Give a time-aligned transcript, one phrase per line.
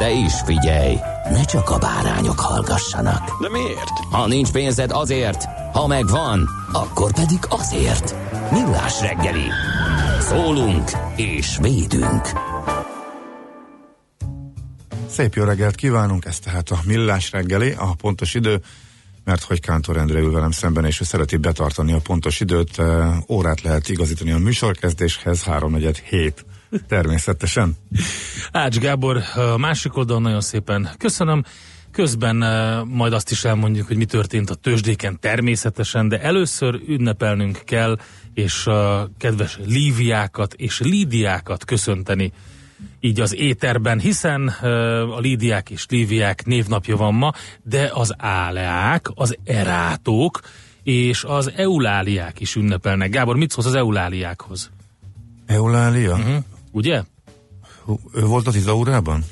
[0.00, 0.96] De is figyelj,
[1.30, 3.40] ne csak a bárányok hallgassanak.
[3.40, 3.98] De miért?
[4.10, 8.14] Ha nincs pénzed azért, ha megvan, akkor pedig azért.
[8.52, 9.48] Millás reggeli.
[10.20, 12.28] Szólunk és védünk.
[15.08, 18.60] Szép jó reggelt kívánunk, ez tehát a Millás reggeli, a pontos idő,
[19.24, 22.82] mert hogy Kántor Endre ül velem szemben, és ő szereti betartani a pontos időt,
[23.28, 26.44] órát lehet igazítani a műsorkezdéshez, 347
[26.88, 27.76] természetesen.
[28.52, 31.44] Ács Gábor, a másik oldalon nagyon szépen köszönöm.
[31.92, 37.60] Közben uh, majd azt is elmondjuk, hogy mi történt a tőzsdéken természetesen, de először ünnepelnünk
[37.64, 37.98] kell,
[38.34, 42.32] és a kedves Líviákat és Lídiákat köszönteni
[43.00, 47.32] így az éterben, hiszen uh, a Lídiák és Líviák névnapja van ma,
[47.62, 50.40] de az Áleák, az Erátók
[50.82, 53.10] és az Euláliák is ünnepelnek.
[53.10, 54.70] Gábor, mit szólsz az Euláliákhoz?
[55.46, 56.14] Eulália?
[56.14, 56.44] Uh-huh.
[56.70, 57.02] Ugye?
[58.14, 59.24] Ő volt az Izaurában?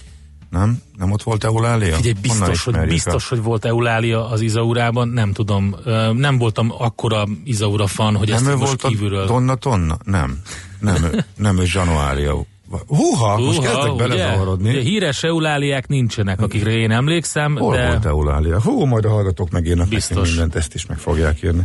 [0.50, 0.78] Nem?
[0.96, 1.96] Nem ott volt Eulália?
[1.96, 5.76] Figyelj, biztos, hogy, biztos hogy volt Eulália az Izaurában, nem tudom.
[6.12, 9.26] Nem voltam akkora Izaura fan, hogy ezt Nem ő most volt kívülről...
[9.26, 9.96] Donna Tonna?
[10.04, 10.40] Nem.
[10.80, 12.44] Nem, nem ő Januária.
[12.86, 14.68] Húha, most kezdek belezavarodni.
[14.68, 18.62] Ugye, híres euláliák nincsenek, akikre én emlékszem, Hol de volt Eulália?
[18.62, 20.28] Hú, majd a hallgatók megírnak Biztos.
[20.28, 21.62] mindent, ezt is meg fogják írni.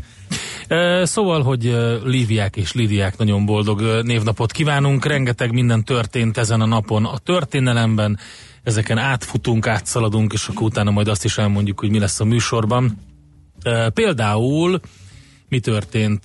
[1.03, 5.05] Szóval, hogy Líviák és Lidiák nagyon boldog névnapot kívánunk.
[5.05, 8.19] Rengeteg minden történt ezen a napon a történelemben.
[8.63, 12.97] Ezeken átfutunk, átszaladunk, és akkor utána majd azt is elmondjuk, hogy mi lesz a műsorban.
[13.93, 14.79] Például
[15.49, 16.21] mi történt?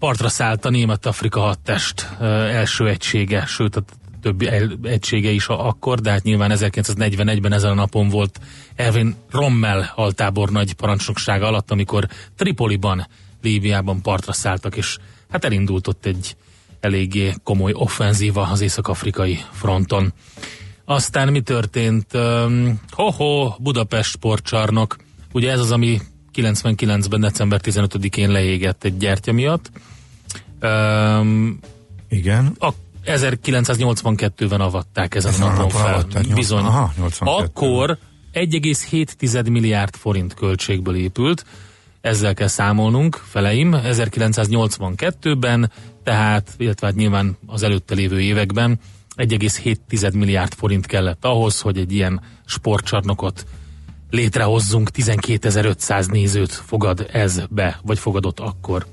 [0.00, 3.82] Partra szállt a német-afrika hadtest első egysége, sőt a
[4.22, 4.48] többi
[4.82, 8.40] egysége is akkor, de hát nyilván 1941-ben ezen a napon volt
[8.74, 13.06] Erwin Rommel altábornagy parancsnoksága alatt, amikor Tripoliban,
[13.42, 14.98] Líbiában partra szálltak, és
[15.30, 16.36] hát elindult ott egy
[16.80, 20.12] eléggé komoly offenzíva az észak-afrikai fronton.
[20.84, 22.06] Aztán mi történt?
[22.90, 24.96] Ho-ho, Budapest sportcsarnok.
[25.32, 26.00] Ugye ez az, ami
[26.34, 29.70] 99-ben, december 15-én leégett egy gyertya miatt.
[30.60, 31.58] Öm,
[32.08, 32.56] Igen.
[32.58, 32.70] a
[33.04, 35.92] 1982-ben avatták ezen Ezen a napon fel.
[35.94, 36.64] avatták, Bizony.
[36.64, 37.34] aha, 82-ben.
[37.44, 37.98] Akkor
[38.32, 41.44] 1,7 milliárd forint költségből épült,
[42.00, 45.72] ezzel kell számolnunk, feleim, 1982-ben,
[46.04, 48.78] tehát, illetve hát nyilván az előtte lévő években
[49.16, 53.46] 1,7 milliárd forint kellett ahhoz, hogy egy ilyen sportcsarnokot
[54.10, 58.86] létrehozzunk, 12.500 nézőt fogad ez be, vagy fogadott akkor.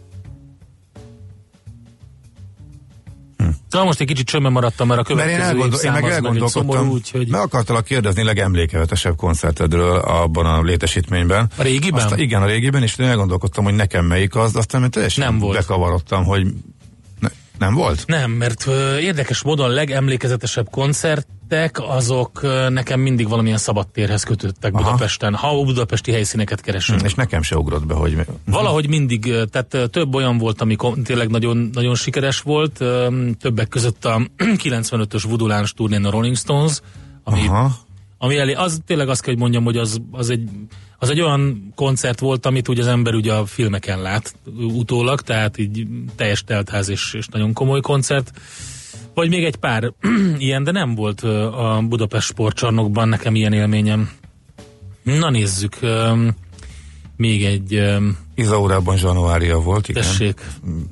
[3.69, 6.69] Szóval most egy kicsit csömmel maradtam, mert a Mert én, következő elgondol, én meg elgondolkodtam,
[6.69, 11.49] szomorú, úgyhogy meg akartalak kérdezni legemlékezetesebb koncertedről abban a létesítményben.
[11.57, 12.03] A régiben?
[12.03, 15.39] Aztán, igen, a régiben, és én elgondolkodtam, hogy nekem melyik az, aztán én teljesen Nem
[15.39, 15.57] volt.
[15.57, 16.47] bekavarodtam, hogy
[17.19, 18.03] ne, nem volt?
[18.07, 20.69] Nem, mert ö, érdekes módon a legemlékezetesebb
[21.47, 24.83] koncertek, azok nekem mindig valamilyen szabadtérhez kötődtek Aha.
[24.83, 27.01] Budapesten, ha budapesti helyszíneket keresünk.
[27.01, 28.25] És nekem se ugrott be, hogy...
[28.45, 32.83] Valahogy mindig, tehát több olyan volt, ami tényleg nagyon, nagyon sikeres volt,
[33.39, 34.21] többek között a
[34.63, 36.81] 95-ös Voodoo turnén a Rolling Stones,
[37.23, 37.77] ami, Aha.
[38.17, 40.49] ami elé, az tényleg azt kell, hogy mondjam, hogy az, az, egy,
[40.97, 45.57] az egy olyan koncert volt, amit ugye az ember ugye a filmeken lát utólag, tehát
[45.57, 48.31] így teljes teltház és, és nagyon komoly koncert.
[49.17, 49.93] Vagy még egy pár
[50.37, 54.09] ilyen, de nem volt a Budapest sportcsarnokban nekem ilyen élményem.
[55.03, 55.79] Na nézzük,
[57.15, 57.83] még egy,
[58.35, 60.01] Izaurában Januária volt, igen.
[60.01, 60.41] tessék,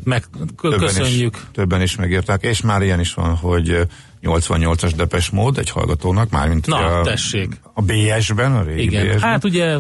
[0.04, 1.36] meg, kö- Többen köszönjük.
[1.36, 3.88] Is, többen is megírták, és már ilyen is van, hogy
[4.26, 7.60] 88-as depes mód egy hallgatónak, mármint Na, a, tessék.
[7.74, 9.20] a BS-ben, a régi Igen, BS-ben.
[9.20, 9.78] hát ugye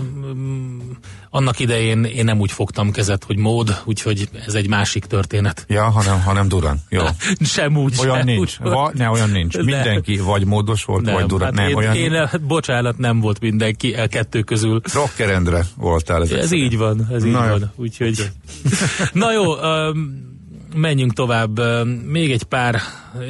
[1.29, 5.65] annak idején én nem úgy fogtam kezet, hogy mód, úgyhogy ez egy másik történet.
[5.69, 6.81] Ja, hanem, hanem Durán.
[6.89, 7.03] Jó.
[7.41, 8.39] Sem úgy, Olyan sem nincs.
[8.61, 9.57] Úgy, Va, ne, olyan nincs.
[9.57, 11.45] Mindenki vagy módos volt, nem, vagy Durán.
[11.45, 12.39] hát nem, én, olyan én, nincs.
[12.47, 14.81] bocsánat, nem volt mindenki a kettő közül.
[14.93, 16.51] Rockerendre voltál Ez szerint.
[16.53, 17.51] így van, ez így Na jó.
[17.51, 17.71] van.
[17.75, 18.29] Úgyhogy...
[19.13, 20.33] Na jó, um,
[20.75, 21.59] menjünk tovább.
[22.05, 22.81] Még egy pár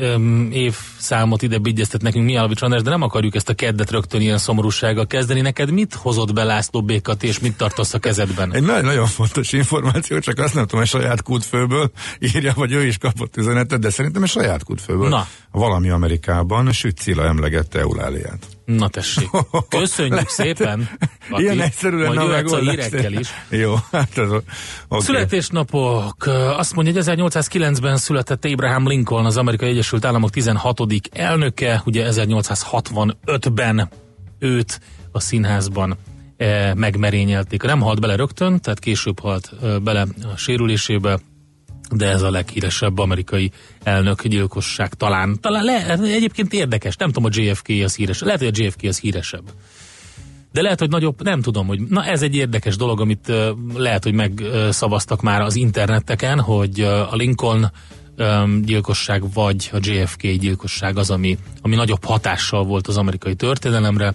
[0.02, 4.38] um, évszámot ide bigyeztet nekünk Mialovics András, de nem akarjuk ezt a keddet rögtön ilyen
[4.38, 5.42] szomorúsággal kezdeni.
[5.42, 8.54] Neked mit hozott be László Békat, és mit tartasz a kezedben?
[8.54, 12.86] Egy nagyon, nagyon fontos információ, csak azt nem tudom, hogy saját kútfőből írja, vagy ő
[12.86, 15.10] is kapott üzenetet, de szerintem egy saját kútfőből.
[15.10, 15.28] Na.
[15.52, 18.55] Valami Amerikában Süt Cilla emlegette Euláliát.
[18.66, 19.30] Na tessék.
[19.70, 20.90] Köszönjük szépen.
[21.30, 21.44] Kati.
[21.44, 22.92] Ilyen egyszerű lenne a megoldás.
[23.10, 23.30] is.
[23.50, 25.00] Jó, hát ez okay.
[25.02, 26.26] Születésnapok.
[26.58, 30.82] Azt mondja, hogy 1809-ben született Abraham Lincoln, az Amerikai Egyesült Államok 16.
[31.12, 33.90] elnöke, ugye 1865-ben
[34.40, 34.80] őt
[35.12, 35.98] a színházban
[36.38, 37.64] eh, megmerényelték.
[37.64, 41.20] Nem halt bele rögtön, tehát később halt eh, bele a sérülésébe,
[41.92, 43.52] de ez a leghíresebb amerikai
[43.84, 45.40] elnök gyilkosság talán.
[45.42, 48.22] Talán le, egyébként érdekes, nem tudom, a JFK az híres.
[48.22, 49.44] Lehet, hogy a JFK az híresebb.
[50.52, 54.04] De lehet, hogy nagyobb, nem tudom, hogy na ez egy érdekes dolog, amit uh, lehet,
[54.04, 57.72] hogy megszavaztak már az interneteken, hogy uh, a Lincoln
[58.18, 64.14] um, gyilkosság vagy a JFK gyilkosság az, ami, ami nagyobb hatással volt az amerikai történelemre.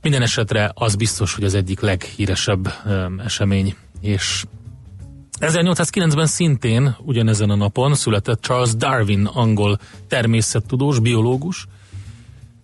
[0.00, 4.44] Minden esetre az biztos, hogy az egyik leghíresebb um, esemény, és
[5.42, 9.78] 1809-ben szintén ugyanezen a napon született Charles Darwin, angol
[10.08, 11.66] természettudós, biológus,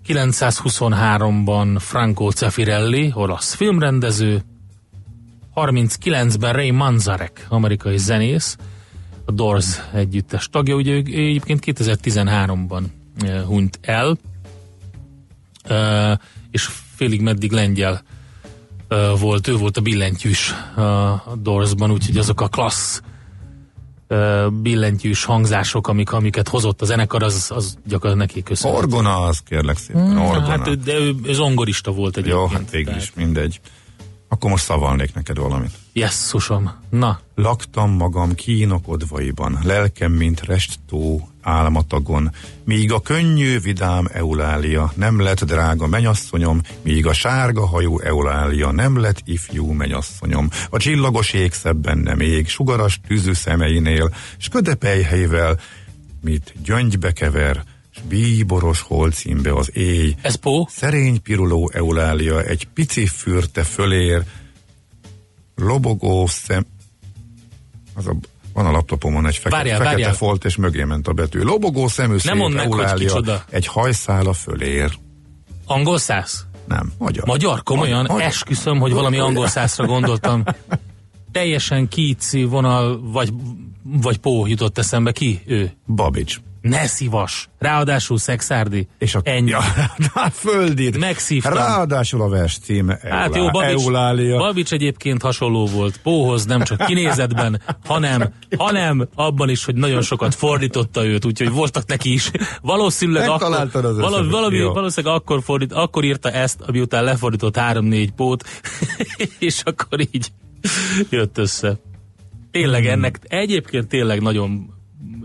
[0.07, 4.43] 923-ban Franco Zeffirelli, olasz filmrendező,
[5.55, 8.57] 39-ben Ray Manzarek, amerikai zenész,
[9.25, 12.83] a Doors együttes tagja, ugye ő egyébként 2013-ban
[13.21, 14.19] eh, hunyt el,
[15.63, 16.17] eh,
[16.51, 18.03] és félig meddig lengyel
[19.21, 23.03] volt, ő volt a billentyűs eh, a Doorsban, úgyhogy azok a klassz
[24.63, 28.83] billentyűs hangzások, amik, amiket hozott a zenekar, az, az gyakorlatilag neki köszönhető.
[28.83, 30.47] Orgona az, kérlek szépen, orgona.
[30.47, 32.51] Hát, de ő zongorista volt egyébként.
[32.51, 33.61] Jó, hát végül is mindegy.
[34.29, 35.71] Akkor most szavalnék neked valamit.
[35.93, 36.71] Jesszusom.
[36.91, 42.31] Na, Laktam magam kínok odvaiban, lelkem, mint resttó álmatagon,
[42.65, 49.01] míg a könnyű, vidám Eulália nem lett drága menyasszonyom, míg a sárga hajú Eulália nem
[49.01, 50.49] lett ifjú menyasszonyom.
[50.71, 55.61] A csillagos ég szebben nem ég, sugaras tűzű szemeinél, s ködepelyhelyvel,
[56.21, 57.65] mit gyöngybe kever,
[57.99, 60.67] s bíboros holcímbe az éj, ez Pó?
[60.71, 64.23] Szerény piruló Eulália egy pici fürte fölér,
[65.55, 66.67] lobogó szem...
[67.95, 68.15] Az a,
[68.53, 70.15] van a laptopomon egy fekete, Várjál, fekete várjál.
[70.15, 71.41] folt, és mögé ment a betű.
[71.41, 73.45] Lobogó szemű szép mondd meg, hogy kicsoda.
[73.51, 74.99] egy hajszála fölér.
[75.67, 76.47] Angol száz?
[76.69, 77.27] Nem, magyar.
[77.27, 77.63] Magyar?
[77.63, 78.05] Komolyan?
[78.09, 78.27] Magyar.
[78.27, 80.45] Esküszöm, hogy valami angol százra gondoltam.
[81.33, 83.33] Teljesen kíci vonal, vagy,
[83.83, 85.13] vagy Pó jutott eszembe.
[85.13, 85.43] Ki?
[85.47, 85.73] Ő.
[85.87, 86.41] Babics.
[86.61, 87.49] Ne szívas.
[87.59, 88.89] Ráadásul szexárdi.
[88.99, 89.51] És a, Ennyi.
[89.51, 89.61] Ja,
[90.15, 90.99] hát földít.
[90.99, 91.53] Megszívtam.
[91.53, 94.39] Ráadásul a vers Eulá, Hát jó, Babics, Eulália.
[94.39, 100.35] Babics egyébként hasonló volt Póhoz, nem csak kinézetben, hanem, hanem abban is, hogy nagyon sokat
[100.35, 102.31] fordította őt, úgyhogy voltak neki is.
[102.63, 108.45] Valószínűleg akkor, valami, valami, valószínűleg akkor, fordít, akkor írta ezt, ami után lefordított három-négy pót,
[109.39, 110.29] és akkor így
[111.11, 111.79] jött össze.
[112.51, 112.93] Tényleg Hmm.
[112.93, 114.77] ennek egyébként tényleg nagyon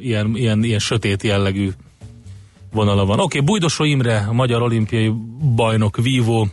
[0.03, 1.71] ilyen, ilyen, ilyen sötét jellegű
[2.71, 3.19] vonala van.
[3.19, 5.13] Oké, okay, Bújdosó Imre, a magyar olimpiai
[5.55, 6.48] bajnok vívó,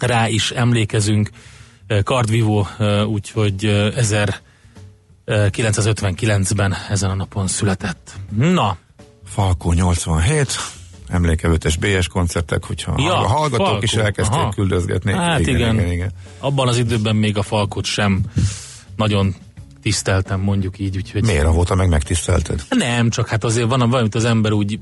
[0.00, 1.30] rá is emlékezünk,
[1.86, 3.92] eh, kardvívó, eh, úgyhogy eh,
[5.26, 8.12] 1959-ben ezen a napon született.
[8.36, 8.76] Na,
[9.24, 10.56] Falkó 87,
[11.08, 14.50] emlékevetes BS koncertek, hogyha Ja, a hallgatók Falkó, is elkezdték aha.
[14.50, 15.12] küldözgetni.
[15.12, 16.12] hát igen, igen, igen, igen.
[16.38, 18.24] abban az időben még a Falkot sem
[18.96, 19.34] nagyon
[19.82, 21.24] tiszteltem, mondjuk így, úgyhogy...
[21.24, 22.62] Miért avóta meg megtisztelted?
[22.68, 24.78] Nem, csak hát azért van valamit az ember úgy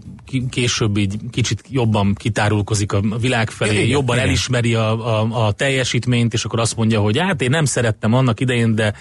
[0.50, 4.28] később így kicsit jobban kitárulkozik a világ felé, Igen, jobban igen.
[4.28, 8.40] elismeri a, a, a teljesítményt, és akkor azt mondja, hogy hát én nem szerettem annak
[8.40, 8.94] idején, de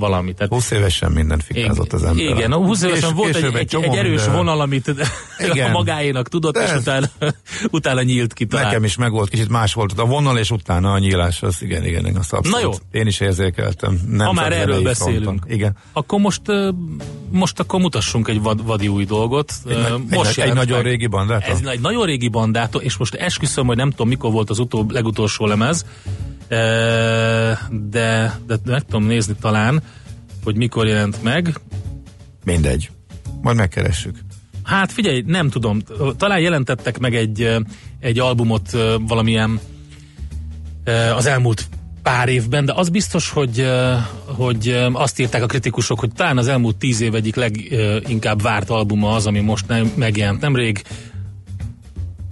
[0.00, 0.32] valami.
[0.32, 2.24] Tehát 20 évesen mindent fikázott az ember.
[2.24, 4.36] igen, a 20 évesen volt egy, egy, egy erős minden.
[4.36, 4.94] vonal, amit
[5.52, 5.68] Igen.
[5.68, 7.06] a magáénak tudott, De és utána,
[7.70, 8.66] utána nyílt ki talán.
[8.66, 11.84] Nekem is meg volt, kicsit más volt a vonal, és utána a nyílás, az igen,
[11.84, 12.50] igen, igen az abszolút.
[12.50, 13.00] Na jó.
[13.00, 14.00] Én is érzékeltem.
[14.08, 15.50] Nem Ha már erről beszélünk, fronton.
[15.50, 15.76] Igen.
[15.92, 16.42] akkor most,
[17.30, 19.52] most akkor mutassunk egy vad, vadi új dolgot.
[19.68, 21.42] Egy, Ö, egy, egy, nagyon régi bandát.
[21.42, 24.90] Ez egy nagyon régi bandától, és most esküszöm, hogy nem tudom, mikor volt az utóbb,
[24.90, 25.84] legutolsó lemez,
[26.50, 29.82] de, de meg tudom nézni talán,
[30.44, 31.60] hogy mikor jelent meg.
[32.44, 32.90] Mindegy.
[33.42, 34.18] Majd megkeressük.
[34.62, 35.80] Hát figyelj, nem tudom,
[36.16, 37.56] talán jelentettek meg egy,
[38.00, 38.70] egy albumot
[39.06, 39.60] valamilyen
[41.16, 41.68] az elmúlt
[42.02, 43.66] pár évben, de az biztos, hogy,
[44.24, 49.14] hogy azt írták a kritikusok, hogy talán az elmúlt tíz év egyik leginkább várt albuma
[49.14, 50.82] az, ami most nem, megjelent nemrég.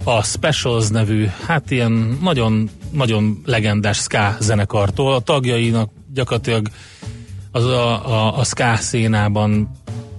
[0.03, 5.13] A Specials nevű, hát ilyen nagyon, nagyon legendás ska zenekartól.
[5.13, 6.67] A tagjainak gyakorlatilag
[7.51, 9.71] az a, a, a ska szénában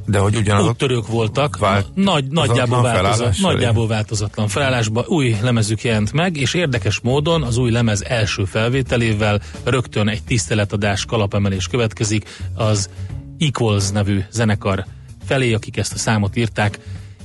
[0.06, 6.12] de hogy ugyanaz úttörők voltak, vált, nagy, nagyjából, változat, nagyjából változatlan felállásban új lemezük jelent
[6.12, 12.90] meg, és érdekes módon az új lemez első felvételével rögtön egy tiszteletadás kalapemelés következik az
[13.38, 14.84] Equals nevű zenekar
[15.24, 16.78] felé, akik ezt a számot írták.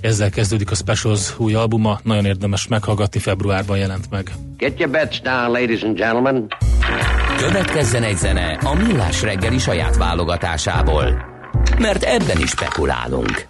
[0.06, 4.32] Ezzel kezdődik a Specials új albuma, nagyon érdemes meghallgatni, februárban jelent meg.
[4.58, 6.48] Get your bets down, ladies and gentlemen.
[7.38, 11.34] Következzen egy zene a Millás reggeli saját válogatásából
[11.80, 13.48] mert ebben is spekulálunk.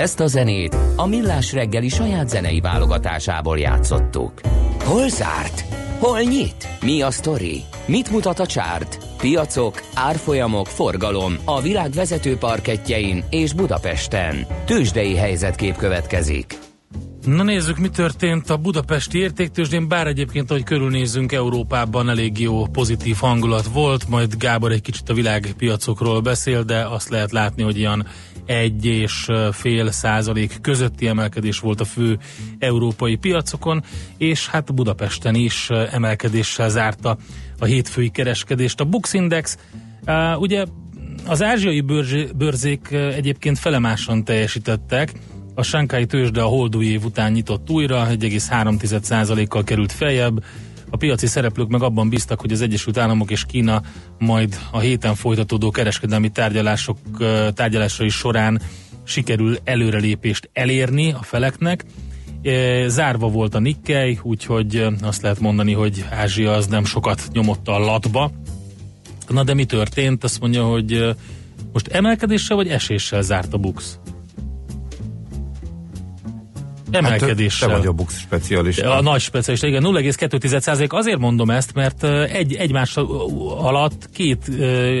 [0.00, 4.40] Ezt a zenét a Millás reggeli saját zenei válogatásából játszottuk.
[4.84, 5.64] Hol zárt?
[5.98, 6.68] Hol nyit?
[6.80, 7.62] Mi a sztori?
[7.86, 8.98] Mit mutat a csárt?
[9.18, 14.46] Piacok, árfolyamok, forgalom a világ vezető parketjein és Budapesten.
[14.64, 16.58] Tősdei helyzetkép következik.
[17.26, 23.16] Na nézzük, mi történt a budapesti értéktősdén, bár egyébként, ahogy körülnézzünk Európában, elég jó pozitív
[23.16, 28.06] hangulat volt, majd Gábor egy kicsit a világpiacokról beszél, de azt lehet látni, hogy ilyen
[28.50, 32.18] egy és fél százalék közötti emelkedés volt a fő
[32.58, 33.82] európai piacokon,
[34.16, 37.16] és hát Budapesten is emelkedéssel zárta
[37.58, 38.80] a hétfői kereskedést.
[38.80, 39.58] A Bux Index
[40.36, 40.64] ugye
[41.26, 41.80] az ázsiai
[42.36, 45.12] bőrzék egyébként felemásan teljesítettek,
[45.54, 50.44] A Sánkai tőzsde a holdúj év után nyitott újra, 1,3%-kal került feljebb.
[50.90, 53.82] A piaci szereplők meg abban bíztak, hogy az Egyesült Államok és Kína
[54.18, 56.98] majd a héten folytatódó kereskedelmi tárgyalások
[57.54, 58.60] tárgyalásai során
[59.04, 61.84] sikerül előrelépést elérni a feleknek.
[62.86, 67.78] Zárva volt a Nikkei, úgyhogy azt lehet mondani, hogy Ázsia az nem sokat nyomott a
[67.78, 68.30] latba.
[69.28, 70.24] Na de mi történt?
[70.24, 71.16] Azt mondja, hogy
[71.72, 73.98] most emelkedéssel vagy eséssel zárt a BUX?
[76.90, 77.68] Emelkedéssel.
[77.68, 78.96] Hát te vagy a BUX specialista.
[78.96, 82.96] A nagy specialista, igen, 0,2% azért mondom ezt, mert egy, egymás
[83.58, 84.48] alatt két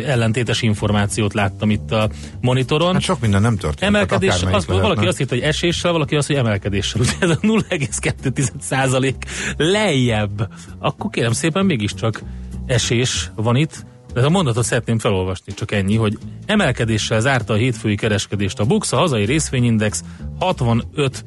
[0.06, 2.92] ellentétes információt láttam itt a monitoron.
[2.92, 3.82] Hát sok minden nem történt.
[3.82, 7.00] Emelkedés, az, valaki azt írta, hogy eséssel, valaki azt, hogy emelkedéssel.
[7.00, 9.14] Ugye ez a 0,2%
[9.56, 10.48] lejjebb.
[10.78, 12.22] Akkor kérem szépen mégiscsak
[12.66, 13.84] esés van itt.
[14.12, 18.92] De a mondatot szeretném felolvasni, csak ennyi, hogy emelkedéssel zárta a hétfői kereskedést a BUX,
[18.92, 20.02] a hazai részvényindex
[20.38, 21.24] 65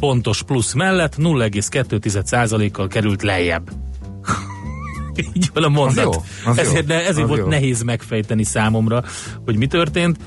[0.00, 3.70] pontos plusz mellett 0,2%-kal került lejjebb.
[5.34, 6.06] Így van a mondat.
[6.06, 7.46] Az jó, az ezért jó, ezért az volt jó.
[7.46, 9.04] nehéz megfejteni számomra,
[9.44, 10.18] hogy mi történt.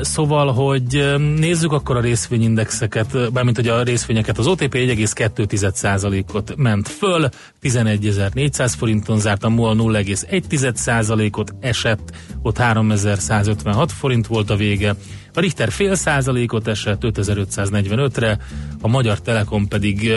[0.00, 7.28] Szóval, hogy nézzük akkor a részvényindexeket, bármint hogy a részvényeket, az OTP 1,2%-ot ment föl,
[7.62, 14.94] 11.400 forinton zárt, a MOL 0,1%-ot esett, ott 3156 forint volt a vége,
[15.36, 18.38] a Richter fél százalékot esett 5545-re,
[18.80, 20.12] a Magyar Telekom pedig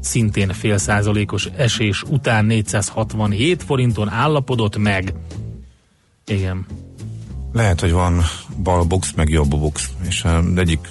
[0.00, 5.14] szintén fél százalékos esés után 467 forinton állapodott meg.
[6.26, 6.66] Igen.
[7.52, 8.22] Lehet, hogy van
[8.62, 10.24] bal box, meg jobb box, és
[10.56, 10.88] egyik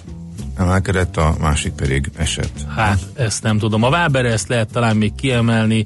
[0.56, 2.66] emelkedett, a másik pedig esett.
[2.76, 3.84] Hát, ezt nem tudom.
[3.84, 5.86] A Waber ezt lehet talán még kiemelni.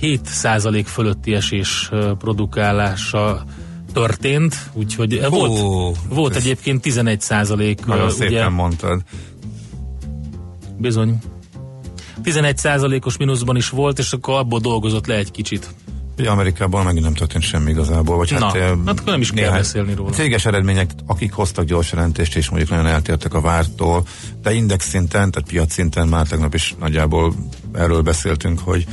[0.00, 3.44] 7% fölötti esés produkálása
[3.94, 7.86] történt, úgyhogy Hú, volt, volt egyébként 11 százalék.
[7.86, 9.02] Nagyon ugye, szépen mondtad.
[10.78, 11.18] Bizony.
[12.22, 15.74] 11 százalékos mínuszban is volt, és akkor abból dolgozott le egy kicsit.
[16.18, 18.16] Ugye Amerikában megint nem történt semmi igazából.
[18.16, 20.10] Vagy Na, hát, hát nem is kell beszélni róla.
[20.10, 24.06] Céges eredmények, akik hoztak gyors jelentést, és mondjuk nagyon eltértek a vártól,
[24.42, 27.34] de index szinten, tehát piac szinten már tegnap is nagyjából
[27.72, 28.86] erről beszéltünk, hogy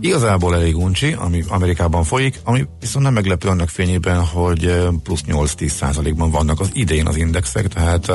[0.00, 5.68] igazából elég uncsi, ami Amerikában folyik, ami viszont nem meglepő annak fényében, hogy plusz 8-10
[5.68, 8.08] százalékban vannak az idén az indexek, tehát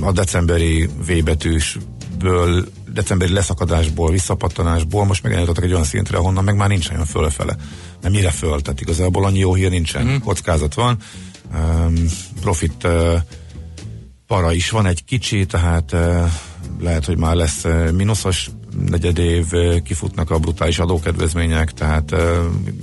[0.00, 6.56] a decemberi V betűsből decemberi leszakadásból, visszapattanásból most meg eljutottak egy olyan szintre, ahonnan meg
[6.56, 7.56] már nincs olyan fölfele.
[8.00, 10.06] Nem mire föl, tehát igazából annyi jó hír nincsen.
[10.06, 10.16] Mm.
[10.24, 10.98] Kockázat van,
[11.54, 11.94] um,
[12.40, 13.14] profit uh,
[14.26, 16.30] para is van egy kicsi, tehát uh,
[16.80, 18.50] lehet, hogy már lesz uh, mínuszos
[18.84, 22.10] negyedév, uh, kifutnak a brutális adókedvezmények, tehát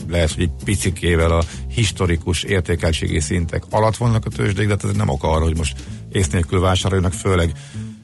[0.10, 5.10] lehet, hogy egy picikével a historikus értékeltségi szintek alatt vannak a tőzsdék, de ez nem
[5.10, 5.76] ok arra, hogy most
[6.12, 7.52] ész nélkül vásároljanak, főleg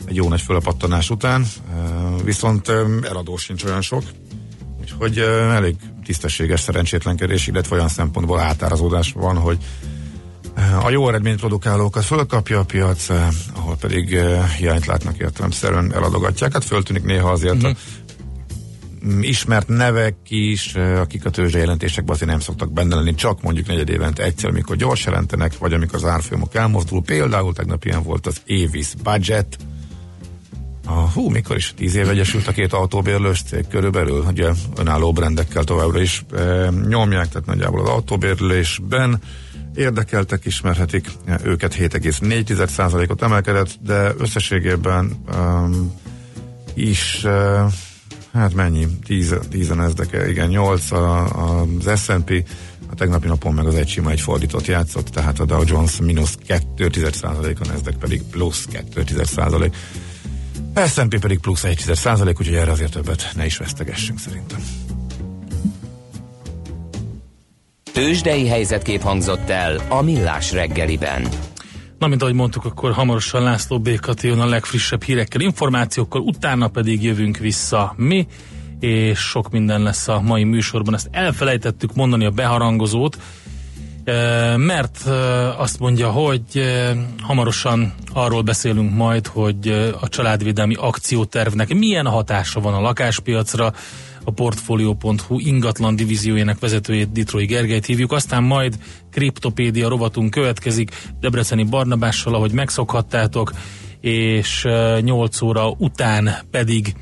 [0.06, 1.46] egy jó nagy fölapattanás után,
[2.24, 2.70] viszont
[3.04, 4.04] eladó sincs olyan sok,
[4.80, 5.18] úgyhogy
[5.52, 5.76] elég
[6.06, 9.58] tisztességes szerencsétlenkedés, illetve olyan szempontból átárazódás van, hogy
[10.84, 13.10] a jó eredményt produkálókat fölkapja a piac,
[13.56, 14.18] ahol pedig
[14.58, 16.54] hiányt látnak értelemszerűen eladogatják.
[16.54, 17.70] Hát föltűnik néha azért uh-huh.
[17.70, 17.76] a
[19.06, 19.22] mhm.
[19.22, 23.90] ismert nevek is, akik a tőzsde jelentésekben azért nem szoktak benne lenni, csak mondjuk negyed
[23.90, 27.02] évente egyszer, amikor gyors jelentenek, vagy amikor az árfolyamok elmozdul.
[27.02, 29.58] Például tegnap ilyen volt az Avis Budget,
[30.86, 35.64] a, hú, mikor is, tíz év egyesült a két autóbérlős cég körülbelül, ugye önálló brendekkel
[35.64, 39.22] továbbra is e, nyomják, tehát nagyjából az autóbérlésben
[39.80, 41.12] érdekeltek ismerhetik,
[41.44, 45.94] őket 7,4%-ot emelkedett, de összességében um,
[46.74, 47.72] is uh,
[48.34, 51.26] hát mennyi, 10, 10 ezdeke, igen, 8 a,
[51.62, 52.44] az S&P,
[52.92, 56.38] a tegnapi napon meg az egy sima egy fordított játszott, tehát a Dow Jones mínusz
[56.48, 59.74] 2,1%-on, ezdek pedig plusz 2,1%.
[60.88, 64.60] S&P pedig plusz 1 százalék, úgyhogy erre azért többet ne is vesztegessünk szerintem.
[67.94, 71.28] Tőzsdei helyzetkép hangzott el a Millás reggeliben.
[72.00, 77.04] Na, mint ahogy mondtuk, akkor hamarosan László Békati jön a legfrissebb hírekkel, információkkal, utána pedig
[77.04, 78.28] jövünk vissza mi,
[78.80, 80.94] és sok minden lesz a mai műsorban.
[80.94, 83.18] Ezt elfelejtettük mondani a beharangozót,
[84.56, 85.06] mert
[85.58, 86.42] azt mondja, hogy
[87.22, 89.68] hamarosan arról beszélünk majd, hogy
[90.02, 93.74] a családvédelmi akciótervnek milyen hatása van a lakáspiacra,
[94.24, 98.78] a Portfolio.hu ingatlan divíziójának vezetőjét Ditrói Gergelyt hívjuk, aztán majd
[99.12, 103.54] kriptopédia rovatunk következik Debreceni Barnabással, ahogy megszokhattátok,
[104.02, 104.68] és
[105.02, 106.96] 8 óra után pedig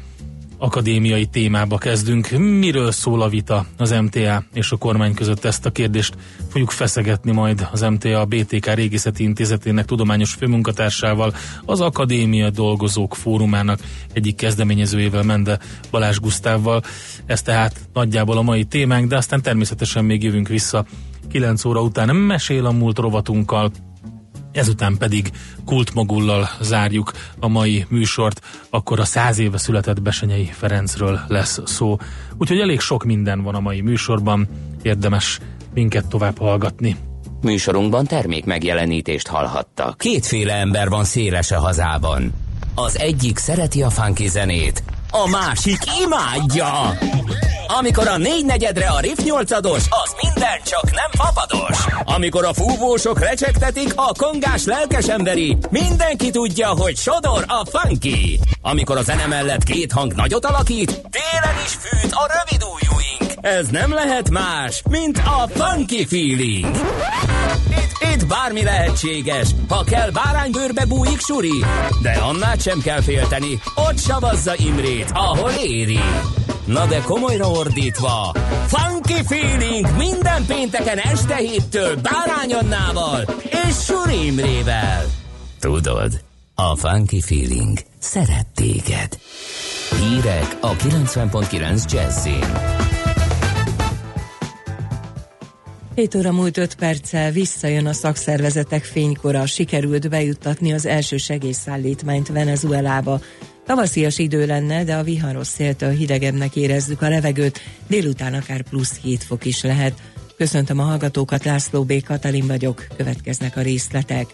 [0.58, 2.30] akadémiai témába kezdünk.
[2.38, 6.16] Miről szól a vita az MTA és a kormány között ezt a kérdést
[6.50, 11.34] fogjuk feszegetni majd az MTA a BTK Régészeti Intézetének tudományos főmunkatársával,
[11.66, 13.80] az Akadémia Dolgozók Fórumának
[14.14, 15.60] egyik kezdeményezőjével, Mende
[15.92, 16.84] Balázs Gusztávval.
[17.26, 20.86] Ez tehát nagyjából a mai témánk, de aztán természetesen még jövünk vissza
[21.30, 23.72] 9 óra után mesél a múlt rovatunkkal,
[24.58, 25.32] ezután pedig
[25.66, 31.98] kultmogullal zárjuk a mai műsort, akkor a száz éve született Besenyei Ferencről lesz szó.
[32.38, 34.48] Úgyhogy elég sok minden van a mai műsorban,
[34.82, 35.40] érdemes
[35.74, 36.96] minket tovább hallgatni.
[37.42, 39.98] Műsorunkban termék megjelenítést hallhattak.
[39.98, 42.34] Kétféle ember van széles a hazában.
[42.76, 46.98] Az egyik szereti a funky zenét, a másik imádja.
[47.68, 51.86] Amikor a négy negyedre a riff nyolcados, az minden csak nem papados.
[52.04, 58.40] Amikor a fúvósok recsegtetik, a kongás lelkes emberi, mindenki tudja, hogy sodor a funky.
[58.62, 63.07] Amikor a zene mellett két hang nagyot alakít, télen is fűt a rövid ujjúink.
[63.42, 66.76] Ez nem lehet más, mint a funky feeling.
[67.70, 71.64] Itt, itt bármi lehetséges, ha kell báránybőrbe bújik suri,
[72.02, 76.00] de annál sem kell félteni, ott savazza Imrét, ahol éri.
[76.66, 78.36] Na de komolyra ordítva,
[78.68, 82.56] Funky Feeling minden pénteken este héttől Bárány
[83.68, 85.06] és Suri Imrével.
[85.60, 86.22] Tudod,
[86.56, 89.20] a Funky Feeling szeret téged.
[90.00, 92.87] Hírek a 90.9 Jazzin.
[95.98, 103.22] 7 óra múlt 5 perccel visszajön a szakszervezetek fénykora, sikerült bejuttatni az első segélyszállítmányt Venezuelába.
[103.66, 109.24] Tavaszias idő lenne, de a viharos széltől hidegebbnek érezzük a levegőt, délután akár plusz 7
[109.24, 110.02] fok is lehet.
[110.36, 112.04] Köszöntöm a hallgatókat, László B.
[112.04, 114.26] Katalin vagyok, következnek a részletek.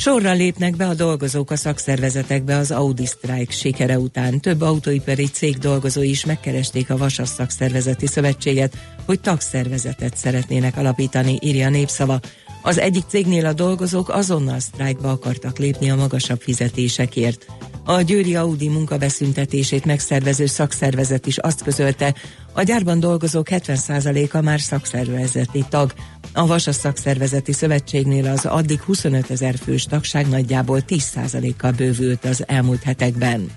[0.00, 4.40] Sorra lépnek be a dolgozók a szakszervezetekbe az Audi Strike sikere után.
[4.40, 11.66] Több autóipari cég dolgozói is megkeresték a Vasas Szakszervezeti Szövetséget, hogy tagszervezetet szeretnének alapítani, írja
[11.66, 12.20] a népszava.
[12.62, 17.46] Az egyik cégnél a dolgozók azonnal sztrájkba akartak lépni a magasabb fizetésekért.
[17.84, 22.14] A Győri Audi munkabeszüntetését megszervező szakszervezet is azt közölte,
[22.52, 25.92] a gyárban dolgozók 70%-a már szakszervezeti tag.
[26.32, 32.82] A Vasas Szakszervezeti Szövetségnél az addig 25 ezer fős tagság nagyjából 10%-kal bővült az elmúlt
[32.82, 33.50] hetekben.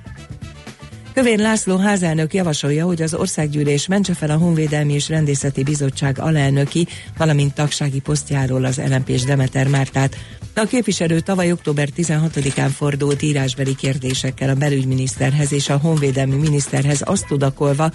[1.13, 6.88] Kövér László házelnök javasolja, hogy az országgyűlés mentse fel a Honvédelmi és Rendészeti Bizottság alelnöki,
[7.17, 10.15] valamint tagsági posztjáról az LMP Demeter Mártát.
[10.56, 17.28] A képviselő tavaly október 16-án fordult írásbeli kérdésekkel a belügyminiszterhez és a honvédelmi miniszterhez azt
[17.28, 17.91] tudakolva,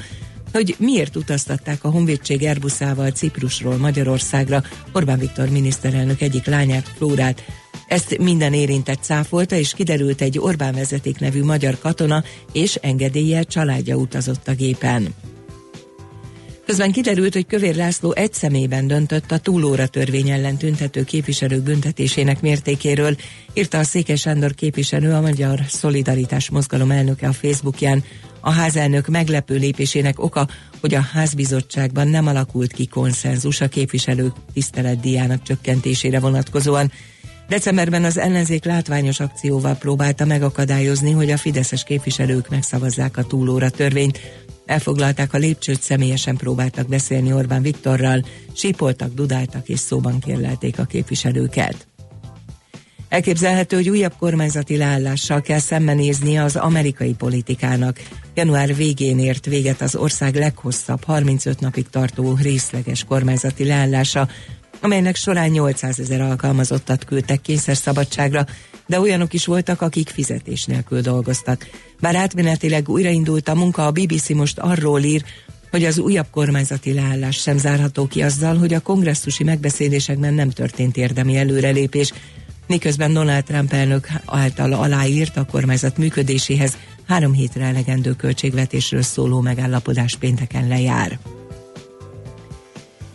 [0.53, 7.43] hogy miért utaztatták a honvédség Airbusával Ciprusról Magyarországra Orbán Viktor miniszterelnök egyik lányát, Flórát.
[7.89, 13.97] Ezt minden érintett cáfolta, és kiderült egy Orbán vezeték nevű magyar katona és engedéllyel családja
[13.97, 15.15] utazott a gépen.
[16.67, 22.41] Közben kiderült, hogy Kövér László egy szemében döntött a túlóra törvény ellen tüntető képviselők büntetésének
[22.41, 23.17] mértékéről,
[23.55, 28.05] írta a Székely Sándor képviselő a Magyar Szolidaritás Mozgalom elnöke a Facebookján.
[28.41, 30.49] A házelnök meglepő lépésének oka,
[30.81, 36.93] hogy a házbizottságban nem alakult ki konszenzus a képviselők tiszteletdíjának csökkentésére vonatkozóan.
[37.49, 44.21] Decemberben az ellenzék látványos akcióval próbálta megakadályozni, hogy a fideszes képviselők megszavazzák a túlóra törvényt.
[44.67, 51.87] Elfoglalták a lépcsőt, személyesen próbáltak beszélni Orbán Viktorral, sípoltak, dudáltak és szóban kérlelték a képviselőket.
[53.09, 58.01] Elképzelhető, hogy újabb kormányzati leállással kell szembenéznie az amerikai politikának.
[58.35, 64.29] Január végén ért véget az ország leghosszabb, 35 napig tartó részleges kormányzati leállása,
[64.81, 68.47] amelynek során 800 ezer alkalmazottat küldtek kényszerszabadságra,
[68.87, 71.67] de olyanok is voltak, akik fizetés nélkül dolgoztak.
[72.01, 75.25] Bár átmenetileg újraindult a munka, a BBC most arról ír,
[75.71, 80.97] hogy az újabb kormányzati leállás sem zárható ki azzal, hogy a kongresszusi megbeszélésekben nem történt
[80.97, 82.13] érdemi előrelépés,
[82.67, 90.17] miközben Donald Trump elnök által aláírt a kormányzat működéséhez három hétre elegendő költségvetésről szóló megállapodás
[90.17, 91.19] pénteken lejár.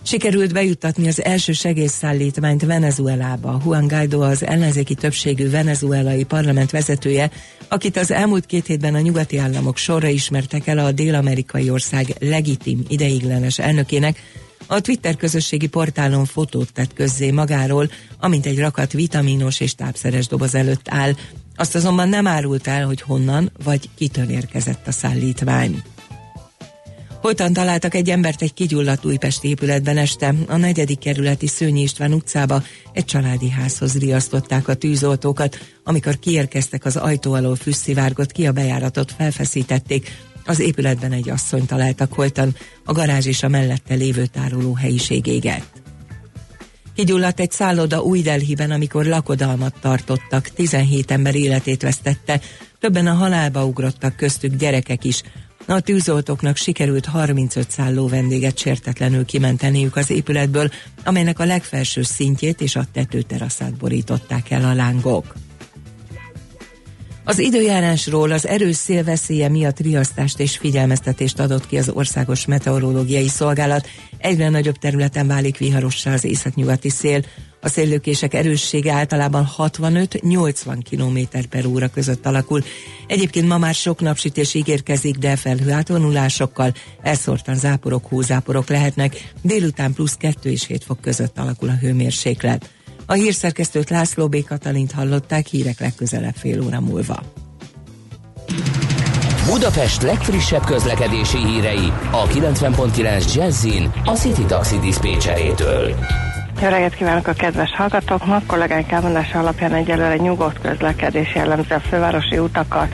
[0.05, 3.61] Sikerült bejuttatni az első segélyszállítmányt Venezuelába.
[3.65, 7.31] Juan Guaido az ellenzéki többségű venezuelai parlament vezetője,
[7.67, 12.83] akit az elmúlt két hétben a nyugati államok sorra ismertek el a dél-amerikai ország legitim
[12.87, 14.19] ideiglenes elnökének,
[14.67, 17.89] a Twitter közösségi portálon fotót tett közzé magáról,
[18.19, 21.13] amint egy rakat vitaminos és tápszeres doboz előtt áll.
[21.55, 25.83] Azt azonban nem árult el, hogy honnan vagy kitől érkezett a szállítvány.
[27.23, 30.33] Holtan találtak egy embert egy kigyulladt újpesti épületben este.
[30.47, 35.57] A negyedik kerületi Szőnyi István utcába egy családi házhoz riasztották a tűzoltókat.
[35.83, 40.11] Amikor kiérkeztek az ajtó alól füsszivárgott ki, a bejáratot felfeszítették.
[40.45, 42.55] Az épületben egy asszony találtak holtan,
[42.85, 45.81] a garázs és a mellette lévő tároló helyiség égett.
[46.95, 52.41] Kigyulladt egy szálloda új Delhiben, amikor lakodalmat tartottak, 17 ember életét vesztette,
[52.79, 55.21] többen a halálba ugrottak, köztük gyerekek is.
[55.65, 60.69] A tűzoltóknak sikerült 35 szálló vendéget sértetlenül kimenteniük az épületből,
[61.03, 65.33] amelynek a legfelső szintjét és a tetőteraszát borították el a lángok.
[67.25, 73.87] Az időjárásról az erős szélveszélye miatt riasztást és figyelmeztetést adott ki az Országos Meteorológiai Szolgálat.
[74.17, 77.21] Egyre nagyobb területen válik viharossá az északnyugati szél.
[77.61, 82.63] A széllökések erőssége általában 65-80 km per óra között alakul.
[83.07, 89.33] Egyébként ma már sok napsütés ígérkezik, de felhő átvonulásokkal elszórtan záporok, hózáporok lehetnek.
[89.41, 92.69] Délután plusz 2 és 7 fok között alakul a hőmérséklet.
[93.05, 94.43] A hírszerkesztőt László B.
[94.43, 97.19] Katalint hallották hírek legközelebb fél óra múlva.
[99.45, 105.95] Budapest legfrissebb közlekedési hírei a 90.9 Jazzin a City Taxi Dispécsejétől.
[106.61, 108.45] Jó reggelt kívánok a kedves hallgatóknak!
[108.45, 112.93] Kollégánk elmondása alapján egyelőre nyugodt közlekedés jellemző a fővárosi utakat.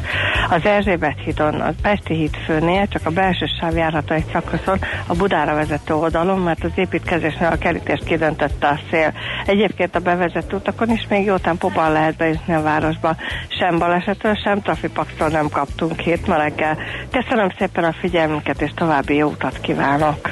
[0.50, 5.14] Az Erzsébet hídon, a Pesti híd főnél csak a belső sáv járható egy szakaszon a
[5.14, 9.14] Budára vezető oldalon, mert az építkezésnél a kerítést kidöntötte a szél.
[9.46, 13.16] Egyébként a bevezető utakon is még jó tempóban lehet bejutni a városba.
[13.60, 16.78] Sem balesetről, sem trafipaxtól nem kaptunk hét ma reggel.
[17.12, 20.30] Köszönöm szépen a figyelmünket, és további jó utat kívánok!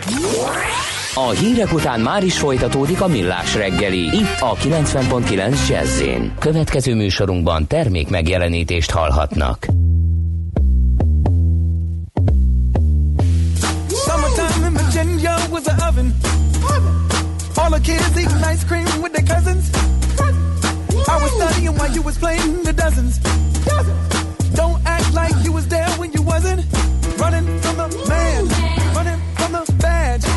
[1.18, 6.02] A hírek után már is folytatódik a millás reggeli, itt a 90.9 jazz
[6.40, 9.66] Következő műsorunkban termék megjelenítést hallhatnak.
[17.56, 19.66] All the kids eating ice cream with their cousins.
[21.08, 23.20] I was studying while you was playing the dozens.
[24.54, 26.62] Don't act like you was there when you wasn't.
[27.20, 28.48] Running from the man,
[28.96, 30.37] running from the badge.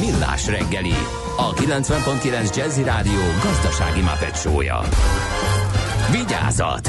[0.00, 0.94] Millás reggeli,
[1.36, 4.80] a 90.9 Jazzy Rádió gazdasági mapetsója.
[6.10, 6.88] Vigyázat!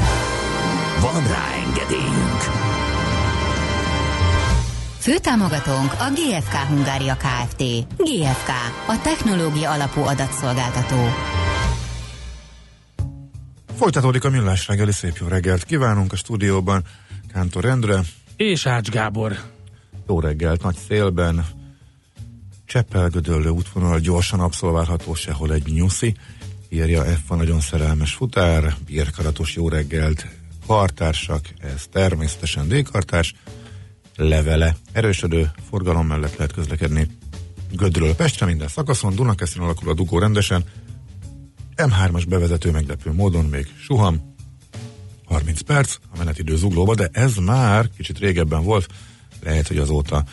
[1.00, 2.40] Van rá engedélyünk!
[4.98, 7.62] Főtámogatónk a GFK Hungária Kft.
[7.96, 8.48] GFK,
[8.86, 10.96] a technológia alapú adatszolgáltató.
[13.76, 16.82] Folytatódik a millás reggeli, szép jó reggelt kívánunk a stúdióban.
[17.32, 18.00] Kántor Endre,
[18.36, 19.36] És Ács Gábor.
[20.08, 21.44] jó reggelt, nagy szélben,
[22.72, 26.14] Cseppel-Gödöllő útvonal gyorsan abszolválható, sehol egy nyuszi,
[26.68, 30.26] írja F a nagyon szerelmes futár, bírkaratos jó reggelt,
[30.66, 33.34] kartársak, ez természetesen D-kartárs,
[34.16, 37.06] levele, erősödő forgalom mellett lehet közlekedni.
[37.72, 40.64] Gödről Pestre minden szakaszon, Dunakeszin alakul a dugó rendesen,
[41.76, 44.34] M3-as bevezető meglepő módon még suham,
[45.24, 48.86] 30 perc a menetidő zuglóba, de ez már kicsit régebben volt,
[49.42, 50.24] lehet, hogy azóta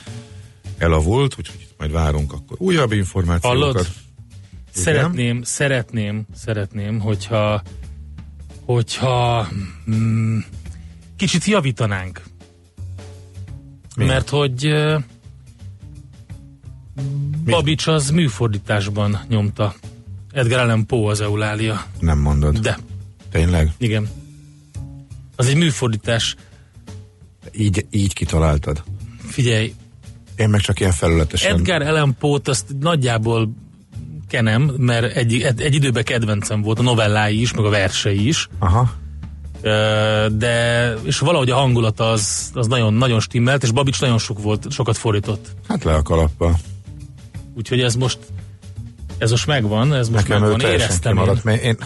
[0.78, 3.58] elavult, úgyhogy majd várunk akkor újabb információkat.
[3.58, 3.76] Hallod?
[3.76, 3.92] Igen?
[4.72, 7.62] Szeretném, szeretném, szeretném, hogyha
[8.66, 9.48] hogyha
[9.92, 10.38] mm,
[11.16, 12.24] kicsit javítanánk.
[13.96, 14.12] Miért?
[14.12, 15.02] Mert hogy uh,
[17.46, 19.76] Babics az műfordításban nyomta.
[20.32, 21.86] Edgar Allan Poe az Eulália.
[22.00, 22.60] Nem mondod.
[22.60, 22.78] De,
[23.32, 23.74] Tényleg?
[23.78, 24.10] igen.
[25.36, 26.36] Az egy műfordítás.
[27.52, 28.84] Így, így kitaláltad.
[29.28, 29.74] Figyelj,
[30.40, 31.56] Én meg csak ilyen felületesen.
[31.56, 33.54] Edgar Allan Poe-t azt nagyjából
[34.28, 38.50] kenem, mert egy, egy, egy időben kedvencem volt a novellái is, meg a versei is.
[38.60, 38.92] Aha.
[40.32, 44.72] De és valahogy a hangulata az, az nagyon, nagyon stimmelt, és Babics nagyon sok volt,
[44.72, 45.48] sokat fordított.
[45.68, 46.60] Hát le a kalappal.
[47.56, 48.18] Úgyhogy ez most
[49.18, 51.20] ez most megvan, ez most Nekem megvan, éreztem én.
[51.20, 51.78] kimaradt, mert én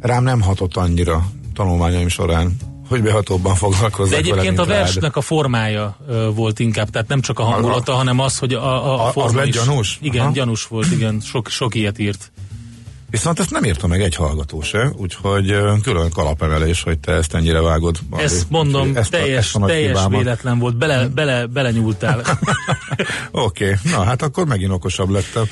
[0.00, 2.56] rám nem hatott annyira tanulmányaim során,
[2.90, 5.96] hogy behatóbban foglalkozzak De egyébként vele, a versnek a formája
[6.34, 9.12] volt inkább, tehát nem csak a hangulata, hanem az, hogy a, a, A- a az
[9.12, 9.54] forma lett is.
[9.54, 9.98] gyanús?
[10.02, 10.32] Igen, Aha.
[10.32, 12.32] gyanús volt, igen, sok, sok ilyet írt.
[13.10, 17.60] Viszont ezt nem írta meg egy hallgató se, úgyhogy külön kalapemelés, hogy te ezt ennyire
[17.60, 17.98] vágod.
[18.16, 20.18] Ezt mondom, Úgyhogy ezt a- teljes, ezt a teljes hibámat.
[20.22, 22.20] véletlen volt, bele, bele, bele nyúltál.
[23.30, 23.92] Oké, okay.
[23.92, 25.44] na hát akkor megint okosabb lettem.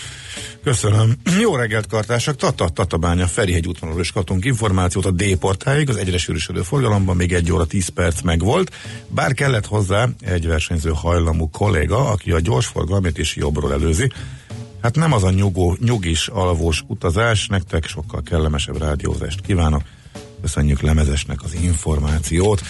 [0.65, 1.15] Köszönöm.
[1.41, 2.37] Jó reggelt, kartársak!
[2.37, 7.53] Tata, Tatabánya, Ferihegy útvonalról is kaptunk információt a D-portáig, az egyre sűrűsödő forgalomban még egy
[7.53, 8.73] óra 10 perc meg volt,
[9.09, 14.11] bár kellett hozzá egy versenyző hajlamú kolléga, aki a gyorsforgalmit is jobbról előzi.
[14.83, 19.83] Hát nem az a nyugó, nyugis, alvós utazás, nektek sokkal kellemesebb rádiózást kívánok.
[20.41, 22.63] Köszönjük Lemezesnek az információt.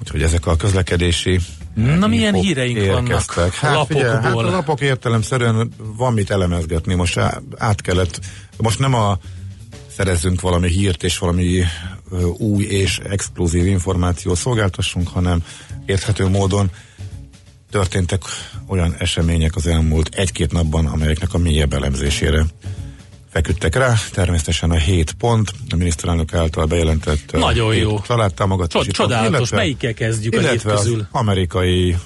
[0.00, 1.40] Úgyhogy ezek a közlekedési
[1.74, 3.34] Na, milyen híreink érkeztek.
[3.34, 3.96] vannak Hát, lapokból?
[3.96, 6.94] Figyelj, hát a lapok értelemszerűen van mit elemezgetni.
[6.94, 7.20] Most
[7.56, 8.20] át kellett,
[8.56, 9.18] most nem a
[9.96, 11.62] szerezzünk valami hírt és valami
[12.38, 15.44] új és exkluzív információt szolgáltassunk, hanem
[15.86, 16.70] érthető módon
[17.70, 18.22] történtek
[18.66, 22.44] olyan események az elmúlt egy-két napban, amelyeknek a mélyebb elemzésére
[23.30, 23.94] feküdtek rá.
[24.12, 28.00] Természetesen a 7 pont, a miniszterelnök által bejelentett ö, Nagyon jó.
[28.00, 31.06] családtámogatási Csod, csodálatos, illetve- melyikkel kezdjük a hét illetve az közül?
[31.10, 31.96] amerikai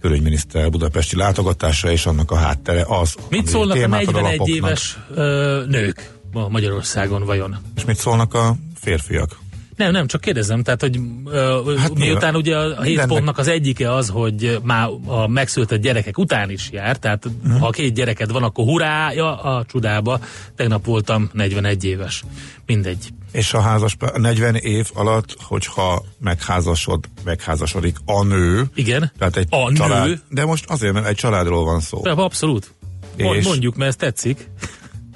[0.00, 3.14] külügyminiszter budapesti látogatása és annak a háttere az.
[3.28, 4.56] Mit szólnak a témát ad 41 lapoknak.
[4.56, 7.56] éves ö, nők ma Magyarországon vajon?
[7.76, 9.38] És mit szólnak a férfiak?
[9.80, 13.48] Nem, nem, csak kérdezem, tehát, hogy ö, Hát miután ugye a, a hét pontnak az
[13.48, 17.56] egyike az, hogy már a megszületett gyerekek után is jár, tehát Mhm.
[17.56, 20.20] ha két gyereked van, akkor hurája a csudába.
[20.56, 22.22] Tegnap voltam 41 éves.
[22.66, 23.08] Mindegy.
[23.32, 29.12] És a házas 40 év alatt, hogyha megházasod, megházasodik a nő, Igen.
[29.18, 30.20] tehát egy A család, nő?
[30.28, 32.00] de most azért, mert egy családról van szó.
[32.02, 32.70] De abszolút.
[33.16, 34.48] És- Mondjuk, mert ez tetszik.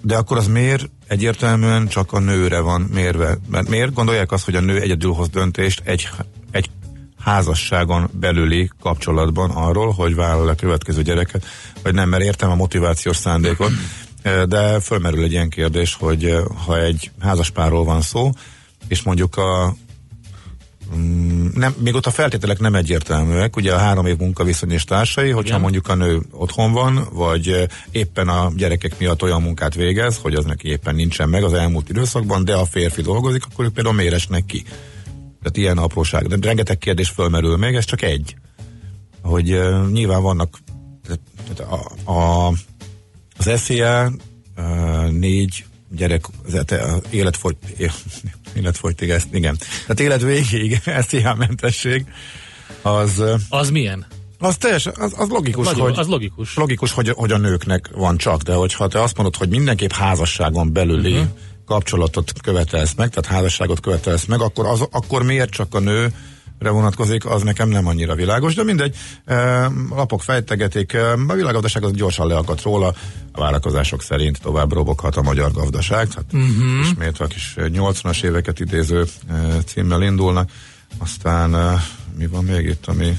[0.02, 3.38] De akkor az miért egyértelműen csak a nőre van mérve?
[3.50, 6.08] Mert miért gondolják azt, hogy a nő egyedül hoz döntést egy,
[6.50, 6.70] egy
[7.24, 11.44] házasságon belüli kapcsolatban arról, hogy vállal a következő gyereket,
[11.82, 13.70] vagy nem, mert értem a motivációs szándékot,
[14.48, 18.30] de fölmerül egy ilyen kérdés, hogy eh, ha egy házaspárról van szó,
[18.88, 19.76] és mondjuk a
[21.54, 25.48] nem, még ott a feltételek nem egyértelműek, ugye a három év munkaviszony és társai, hogyha
[25.48, 25.60] Igen.
[25.60, 30.34] mondjuk a nő otthon van, vagy eh, éppen a gyerekek miatt olyan munkát végez, hogy
[30.34, 33.94] az neki éppen nincsen meg az elmúlt időszakban, de a férfi dolgozik, akkor ők például
[33.94, 34.62] miért esnek ki?
[35.42, 36.26] Tehát ilyen apróság.
[36.26, 38.36] De rengeteg kérdés fölmerül még, ez csak egy.
[39.22, 40.58] Hogy uh, nyilván vannak
[41.46, 42.52] tehát a, a
[43.36, 44.12] Az SZIA
[44.56, 45.64] uh, négy
[45.94, 47.56] gyerek, az a életfogy,
[48.56, 49.56] életfogytig, ezt, igen.
[49.80, 52.04] Tehát élet végéig SZIA mentesség,
[52.82, 54.06] az, Az milyen?
[54.38, 56.56] az teljesen, az, az logikus, Nagyon, hogy az logikus.
[56.56, 60.72] logikus, hogy, hogy a nőknek van csak, de hogyha te azt mondod, hogy mindenképp házasságon
[60.72, 61.28] belüli uh-huh.
[61.66, 66.12] kapcsolatot követelsz meg, tehát házasságot követelsz meg, akkor, az, akkor miért csak a nő
[66.58, 68.96] vonatkozik, az nekem nem annyira világos, de mindegy,
[69.90, 70.96] lapok fejtegetik,
[71.28, 72.94] a világgazdaság az gyorsan leakadt róla,
[73.32, 76.42] a várakozások szerint tovább roboghat a magyar gazdaság, tehát Mhm.
[76.42, 76.80] uh-huh.
[76.80, 79.04] ismét a kis 80-as éveket idéző
[79.66, 80.50] címmel indulnak,
[80.98, 81.80] aztán
[82.18, 83.18] mi van még itt, ami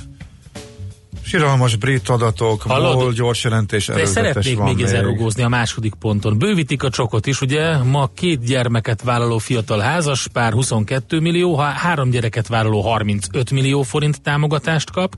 [1.26, 2.66] Siralmas brit adatok?
[2.66, 6.38] MOL gyors jelentés előzetes szeretnék van még ezen rugózni a második ponton.
[6.38, 7.78] Bővítik a csokot is, ugye?
[7.78, 13.82] Ma két gyermeket vállaló fiatal házas pár 22 millió, ha három gyereket vállaló 35 millió
[13.82, 15.18] forint támogatást kap.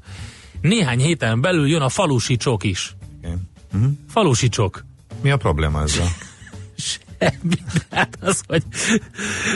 [0.62, 2.96] Néhány héten belül jön a falusi csok is.
[3.24, 3.50] Igen.
[4.10, 4.86] Falusi csok.
[5.22, 6.08] Mi a probléma ezzel?
[6.78, 7.56] Semmi.
[7.90, 8.64] Hát az, hogy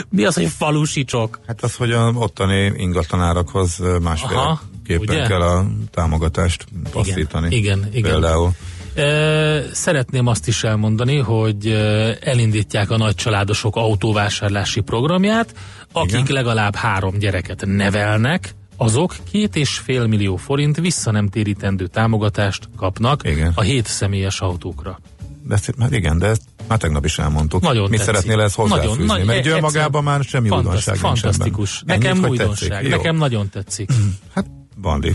[0.08, 1.40] mi az, hogy falusi csok?
[1.46, 4.60] Hát az, hogy a ottani ingatlanárakhoz Aha,
[4.98, 5.26] másféleképpen ugye?
[5.26, 7.56] kell a támogatást passzítani.
[7.56, 8.10] igen, igen.
[8.10, 8.50] Például.
[8.94, 15.54] E, szeretném azt is elmondani, hogy e, elindítják a nagycsaládosok autóvásárlási programját,
[15.92, 16.26] akik Igen.
[16.28, 23.20] legalább három gyereket nevelnek, azok két és fél millió forint vissza nem térítendő támogatást kapnak
[23.24, 23.52] Igen.
[23.54, 24.98] a hét személyes autókra.
[25.46, 27.62] De ezt, hát igen, de ezt már tegnap is elmondtuk.
[27.62, 28.14] Nagyon Mi tetszik.
[28.14, 28.88] szeretnél ezt hozzáfűzni?
[28.90, 30.96] Nagyon, nagy- mert egy egyszerűen önmagában már semmi Fantaszt- újdonság.
[30.96, 31.82] Fantasztikus.
[31.86, 32.68] Ennyit, Nekem újdonság.
[32.68, 32.88] tetszik?
[32.90, 32.96] Jó.
[32.96, 33.90] Nekem nagyon tetszik.
[34.34, 34.46] Hát,
[34.80, 35.14] Bandi,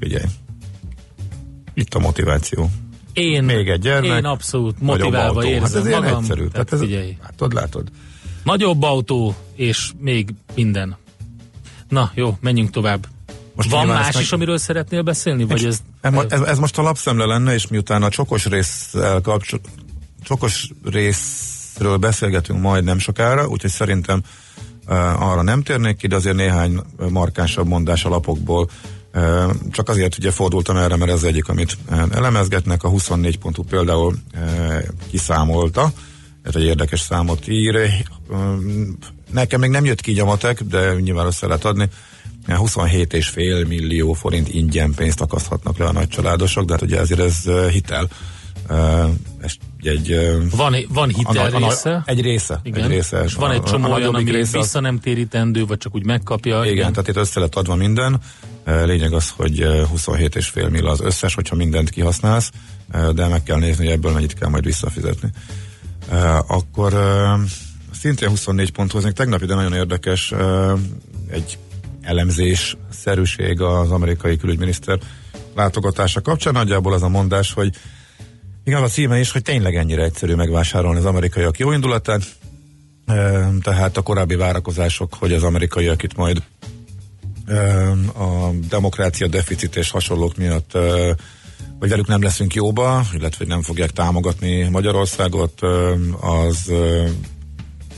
[0.00, 0.24] figyelj.
[1.74, 2.70] Itt a motiváció.
[3.12, 4.18] Én, Még egy gyermek.
[4.18, 5.48] én abszolút motiválva autó.
[5.48, 6.18] érzem hát ez magam.
[6.22, 6.46] egyszerű.
[6.48, 7.16] Tehát Tehát ez, figyelj.
[7.22, 7.88] látod, látod.
[8.44, 10.96] Nagyobb autó, és még minden.
[11.88, 13.06] Na, jó, menjünk tovább.
[13.54, 15.44] Most Van más meg- is, amiről szeretnél beszélni?
[15.44, 15.78] Vagy ez...
[16.28, 19.60] Ez, ez, most a lapszemle lenne, és miután a csokos résszel kapcsol,
[20.24, 24.22] csokos részről beszélgetünk majd nem sokára, úgyhogy szerintem
[25.18, 26.80] arra nem térnék ki, de azért néhány
[27.10, 28.70] markánsabb mondás a lapokból.
[29.14, 31.76] Uh, csak azért ugye fordultam erre, mert ez egyik, amit
[32.10, 32.82] elemezgetnek.
[32.82, 34.14] A 24 pontú például
[35.10, 35.92] kiszámolta,
[36.42, 37.90] ez egy érdekes számot ír.
[39.32, 41.88] Nekem még nem jött ki a matek, de nyilván össze lehet adni.
[42.48, 48.08] 27,5 millió forint ingyen pénzt akaszthatnak le a nagycsaládosok, de hát ugye ezért ez hitel.
[49.86, 52.02] Egy, Van, van hitel a, a, része?
[52.06, 52.60] egy része.
[52.62, 52.84] Igen.
[52.84, 53.22] Egy része.
[53.22, 55.94] És van egy A- csomó a olyan, nagyobbik ami része vissza nem térítendő, vagy csak
[55.94, 56.60] úgy megkapja.
[56.62, 58.20] igen, igen, tehát itt össze lett adva minden.
[58.64, 62.50] Lényeg az, hogy uh, 27,5 millió az összes, hogyha mindent kihasználsz,
[63.14, 65.30] de meg kell nézni, hogy ebből mennyit kell majd visszafizetni.
[66.46, 66.94] Akkor
[68.00, 70.32] szintén 24 ponthoz, még tegnap ide nagyon érdekes
[71.30, 71.58] egy
[72.02, 74.98] elemzés szerűség az amerikai külügyminiszter
[75.54, 76.52] látogatása kapcsán.
[76.52, 77.70] Nagyjából az a mondás, hogy
[78.64, 82.22] igen, az a címe is, hogy tényleg ennyire egyszerű megvásárolni az amerikaiak jó indulatát,
[83.62, 86.42] tehát a korábbi várakozások, hogy az amerikaiak itt majd
[88.16, 90.72] a demokrácia deficit és hasonlók miatt
[91.78, 95.60] vagy velük nem leszünk jóba, illetve hogy nem fogják támogatni Magyarországot,
[96.20, 96.72] az,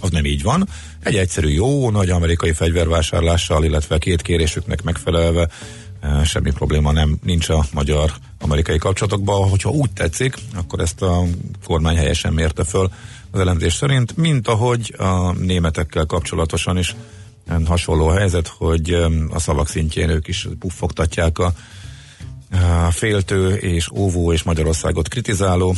[0.01, 0.69] az nem így van.
[1.03, 5.49] Egy egyszerű jó, nagy amerikai fegyvervásárlással, illetve két kérésüknek megfelelve
[6.25, 9.49] semmi probléma nem nincs a magyar-amerikai kapcsolatokban.
[9.49, 11.23] Hogyha úgy tetszik, akkor ezt a
[11.65, 12.91] kormány helyesen mérte föl
[13.31, 16.97] az elemzés szerint, mint ahogy a németekkel kapcsolatosan is
[17.65, 18.93] hasonló a helyzet, hogy
[19.31, 21.53] a szavak szintjén ők is puffogtatják a,
[22.87, 25.75] a féltő és óvó és Magyarországot kritizáló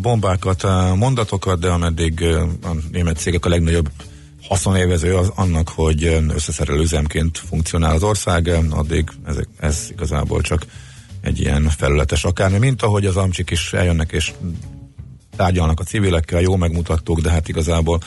[0.00, 0.62] bombákat,
[0.96, 2.24] mondatokat, de ameddig
[2.62, 3.90] a német cégek a legnagyobb
[4.48, 10.40] haszonélvező az annak, hogy e, összeszerelő üzemként funkcionál az ország, e, addig ez, ez igazából
[10.40, 10.66] csak
[11.20, 14.32] egy ilyen felületes akármi, mint ahogy az amcsik is eljönnek és
[15.36, 17.98] tárgyalnak a civilekkel, jó megmutattuk, de hát igazából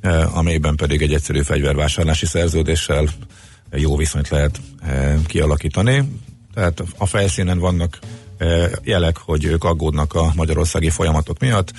[0.00, 3.08] eh, amelyben pedig egy egyszerű fegyvervásárlási szerződéssel
[3.72, 6.20] jó viszonyt lehet eh, kialakítani.
[6.54, 7.98] Tehát a felszínen vannak
[8.38, 11.72] eh, jelek, hogy ők aggódnak a magyarországi folyamatok miatt,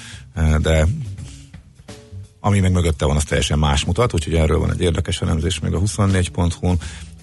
[0.61, 0.87] de
[2.43, 5.73] ami meg mögötte van, az teljesen más mutat, úgyhogy erről van egy érdekes elemzés még
[5.73, 6.77] a 24.hu-n.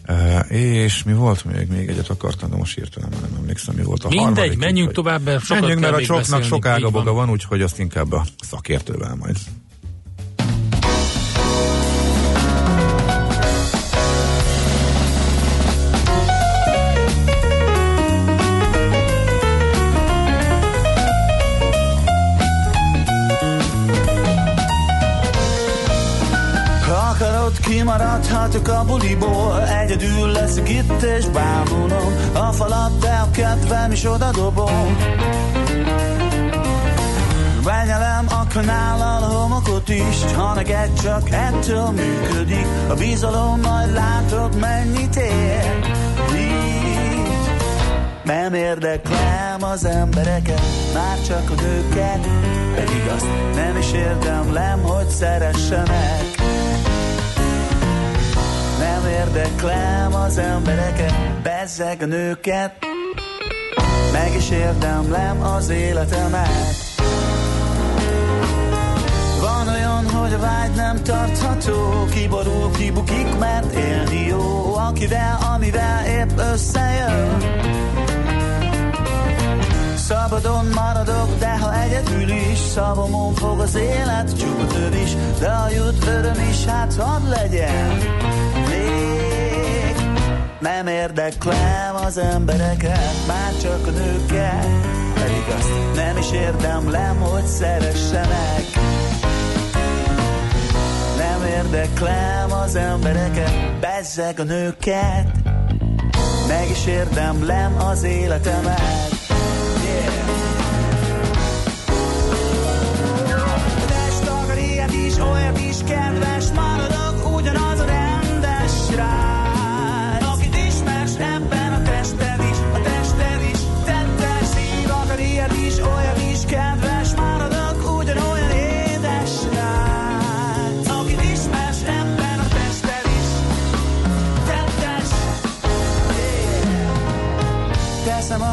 [0.09, 1.69] Uh, és mi volt még?
[1.69, 4.59] Még egyet akartam, de most hirtelen nem emlékszem, mi volt a Mindegy, harmadik.
[4.59, 7.15] menjünk úgyhogy- tovább, mert sokat Menjünk, mert a csoknak sok Így ágaboga van.
[7.15, 9.37] van, úgyhogy azt inkább a szakértővel majd.
[28.29, 29.69] Kimaradhatok a buliból.
[29.69, 32.15] Egyedül leszek itt és bámulom.
[32.33, 34.97] A falat, de a kedvem is oda dobom.
[38.31, 45.17] Akkor nállal a homokot is, ha neked csak ettől működik, a bizalom majd látod mennyit
[45.17, 45.81] ér.
[46.37, 47.29] Így
[48.25, 50.63] nem érdeklem az embereket,
[50.95, 52.27] már csak a nőket,
[52.75, 56.58] pedig azt nem is érdemlem, hogy szeressenek.
[58.89, 62.73] Nem érdeklem az embereket, bezzeg a nőket,
[64.13, 66.75] meg is érdemlem az életemet.
[69.41, 76.39] Van olyan, hogy a vágy nem tartható, kiborul, kibukik, mert élni jó, akivel, amivel épp
[76.53, 77.37] összejön.
[79.97, 86.07] Szabadon maradok, de ha egyedül is Szabomon fog az élet, csútőd is De a jut
[86.07, 87.99] öröm is, hát hadd legyen
[90.61, 94.67] nem érdeklem az embereket Már csak a nőket.
[95.15, 98.65] Pedig azt nem is érdemlem, hogy szeressenek.
[101.17, 105.27] Nem érdeklem az embereket Bezzeg a nőket.
[106.49, 109.18] Meg is érdemlem az életemet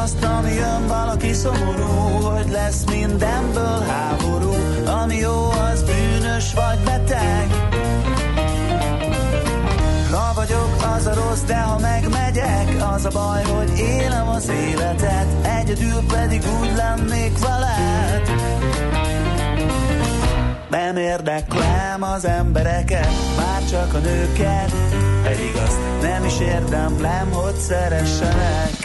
[0.06, 1.88] azt, ami jön valaki szomorú
[2.22, 4.54] Hogy lesz mindenből háború
[5.02, 7.48] Ami jó, az bűnös vagy beteg
[10.12, 15.28] Ha vagyok, az a rossz, de ha megmegyek Az a baj, hogy élem az életet
[15.60, 18.34] Egyedül pedig úgy lennék veled
[20.70, 24.72] nem érdeklem az embereket, már csak a nőket,
[25.24, 28.85] pedig azt nem is érdemlem, hogy szeressenek.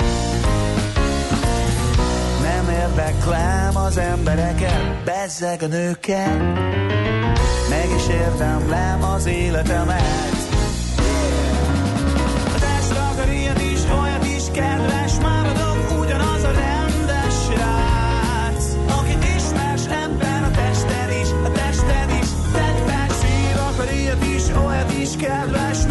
[3.10, 6.38] Érdeklem az embereket, bezzeg a nőket,
[7.68, 10.36] meg is érdemlem az életemet.
[12.54, 13.80] A test akar ilyet is,
[14.52, 18.64] kedves, maradok ugyanaz a rendes srác.
[18.98, 25.86] Akit ismersz ebben a tested is, tettek szív akar ilyet is, kedves,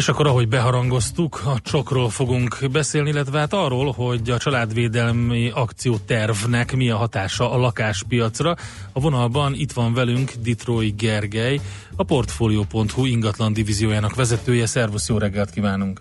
[0.00, 6.76] És akkor, ahogy beharangoztuk, a csokról fogunk beszélni, illetve hát arról, hogy a családvédelmi akciótervnek
[6.76, 8.54] mi a hatása a lakáspiacra.
[8.92, 11.60] A vonalban itt van velünk Ditrói Gergely,
[11.96, 14.66] a Portfolio.hu ingatlan divíziójának vezetője.
[14.66, 16.00] Szervusz, jó reggelt kívánunk!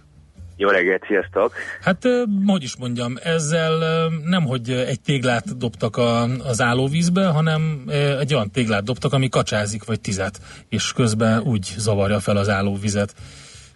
[0.57, 1.53] Jó reggelt, sziasztok!
[1.81, 2.07] Hát,
[2.45, 7.83] hogy is mondjam, ezzel nem, hogy egy téglát dobtak a, az állóvízbe, hanem
[8.19, 13.13] egy olyan téglát dobtak, ami kacsázik, vagy tizet, és közben úgy zavarja fel az állóvizet.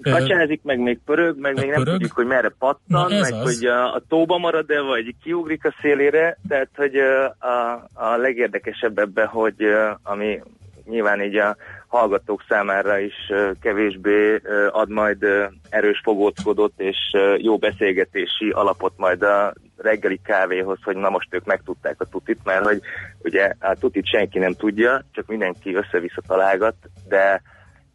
[0.04, 1.94] Kacsázik, meg még pörög, meg még nem pörög?
[1.94, 3.42] tudjuk, hogy merre pattan, Na, meg az.
[3.44, 6.96] hogy a, a tóba marad-e, vagy kiugrik a szélére, tehát hogy
[7.38, 9.56] a, a legérdekesebb ebben, hogy
[10.04, 10.42] ami
[10.86, 11.56] nyilván így a
[11.88, 13.32] hallgatók számára is
[13.62, 14.42] kevésbé
[14.72, 15.26] ad majd
[15.70, 16.98] erős fogóckodott és
[17.38, 22.66] jó beszélgetési alapot majd a reggeli kávéhoz, hogy na most ők megtudták a tutit, mert
[22.66, 22.82] hogy
[23.24, 26.76] ugye a tutit senki nem tudja, csak mindenki össze-vissza találgat,
[27.08, 27.42] de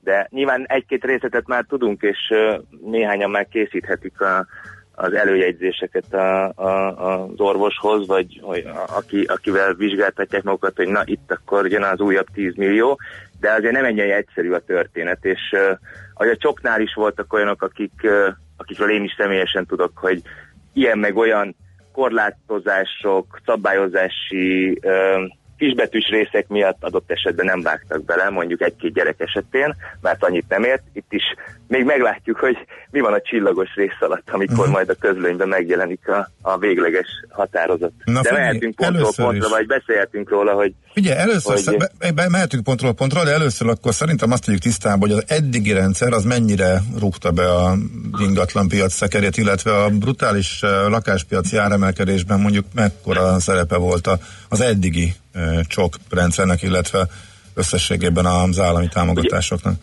[0.09, 2.19] de nyilván egy-két részletet már tudunk, és
[2.85, 4.47] néhányan már készíthetik a,
[4.95, 11.03] az előjegyzéseket a, a, az orvoshoz, vagy hogy a, aki, akivel vizsgáltatják magukat, hogy na
[11.05, 12.99] itt akkor jön az újabb 10 millió,
[13.41, 15.41] de azért nem ennyire egyszerű a történet, és
[16.15, 18.07] ahogy a csoknál is voltak olyanok, akik,
[18.57, 20.23] akikről én is személyesen tudok, hogy
[20.73, 21.57] ilyen meg olyan
[21.93, 24.81] korlátozások, szabályozási
[25.59, 30.65] kisbetűs részek miatt adott esetben nem vágtak bele, mondjuk egy-két gyerek esetén, mert annyit nem
[30.65, 30.83] ért.
[30.93, 31.23] Itt is
[31.67, 32.57] még meglátjuk, hogy
[32.91, 34.73] mi van a csillagos rész alatt, amikor uh-huh.
[34.73, 37.93] majd a közlönyben megjelenik a, a végleges határozat.
[38.05, 39.53] Na de mehetünk pontról pontra, is.
[39.53, 42.15] vagy beszélhetünk róla, hogy Ugye először Hogy- hogy...
[42.15, 46.13] be, mehetünk pontról pontra, de először akkor szerintem azt tegyük tisztába, hogy az eddigi rendszer
[46.13, 47.77] az mennyire rúgta be a
[48.21, 54.19] ingatlan piac szekerét, illetve a brutális eh, lakáspiaci áremelkedésben mondjuk mekkora szerepe volt a,
[54.49, 55.15] az eddigi
[55.67, 57.07] csok rendszernek, illetve
[57.55, 59.75] összességében az állami támogatásoknak.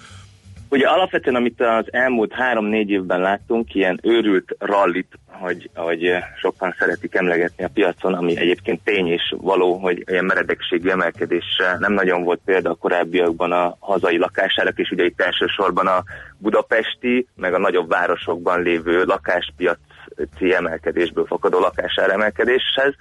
[0.70, 7.16] Ugye alapvetően, amit az elmúlt három-négy évben láttunk, ilyen őrült rallit, hogy, hogy sokan szeretik
[7.16, 12.39] emlegetni a piacon, ami egyébként tény és való, hogy ilyen meredekségi emelkedésre nem nagyon volt
[12.45, 16.03] példa a korábbiakban a hazai lakásárak, és ugye itt elsősorban a
[16.38, 22.93] budapesti, meg a nagyobb városokban lévő lakáspiaci emelkedésből fakadó lakásár emelkedéshez.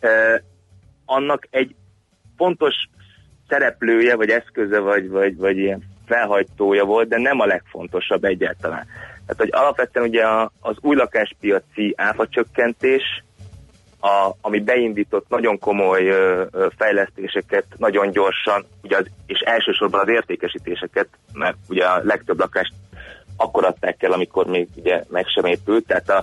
[0.00, 0.38] Eh,
[1.12, 1.74] annak egy
[2.36, 2.74] fontos
[3.48, 8.86] szereplője, vagy eszköze, vagy, vagy, vagy ilyen felhajtója volt, de nem a legfontosabb egyáltalán.
[9.26, 10.24] Tehát, hogy alapvetően ugye
[10.60, 13.02] az új lakáspiaci áfacsökkentés,
[14.00, 20.08] a, ami beindított nagyon komoly ö, ö, fejlesztéseket nagyon gyorsan, ugye az, és elsősorban az
[20.08, 22.72] értékesítéseket, mert ugye a legtöbb lakást
[23.36, 26.22] akkor adták el, amikor még ugye meg sem épült, tehát a,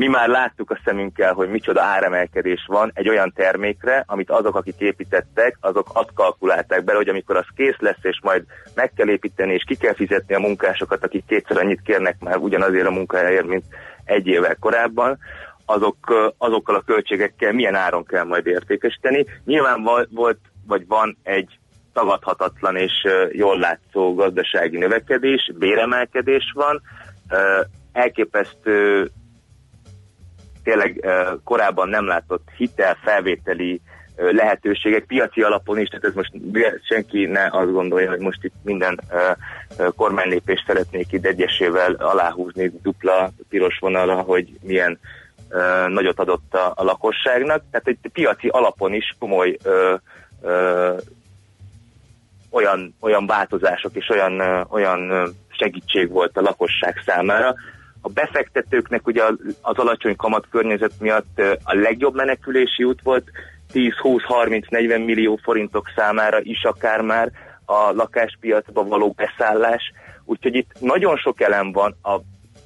[0.00, 4.74] mi már láttuk a szemünkkel, hogy micsoda áremelkedés van egy olyan termékre, amit azok, akik
[4.78, 8.44] építettek, azok azt kalkulálták bele, hogy amikor az kész lesz, és majd
[8.74, 12.86] meg kell építeni, és ki kell fizetni a munkásokat, akik kétszer annyit kérnek már ugyanazért
[12.86, 13.64] a munkájáért, mint
[14.04, 15.18] egy évvel korábban,
[15.64, 19.26] azok, azokkal a költségekkel milyen áron kell majd értékesíteni.
[19.44, 21.58] Nyilván volt, vagy van egy
[21.92, 22.92] tagadhatatlan és
[23.32, 26.82] jól látszó gazdasági növekedés, béremelkedés van,
[27.92, 29.10] elképesztő
[30.70, 31.06] tényleg
[31.44, 33.80] korábban nem látott hitelfelvételi
[34.16, 36.32] ö, lehetőségek piaci alapon is, tehát ez most
[36.88, 39.00] senki ne azt gondolja, hogy most itt minden
[39.96, 44.98] kormánylépést szeretnék itt egyesével aláhúzni dupla piros vonalra, hogy milyen
[45.88, 47.62] nagyot adott a, a lakosságnak.
[47.70, 49.94] Tehát egy piaci alapon is komoly ö,
[50.42, 50.94] ö,
[52.50, 57.54] olyan, olyan változások és olyan, ö, olyan segítség volt a lakosság számára.
[58.00, 59.22] A befektetőknek ugye
[59.62, 63.30] az, alacsony kamat környezet miatt a legjobb menekülési út volt
[63.72, 67.30] 10-20-30-40 millió forintok számára is akár már
[67.64, 69.92] a lakáspiacba való beszállás.
[70.24, 72.20] Úgyhogy itt nagyon sok elem van, a,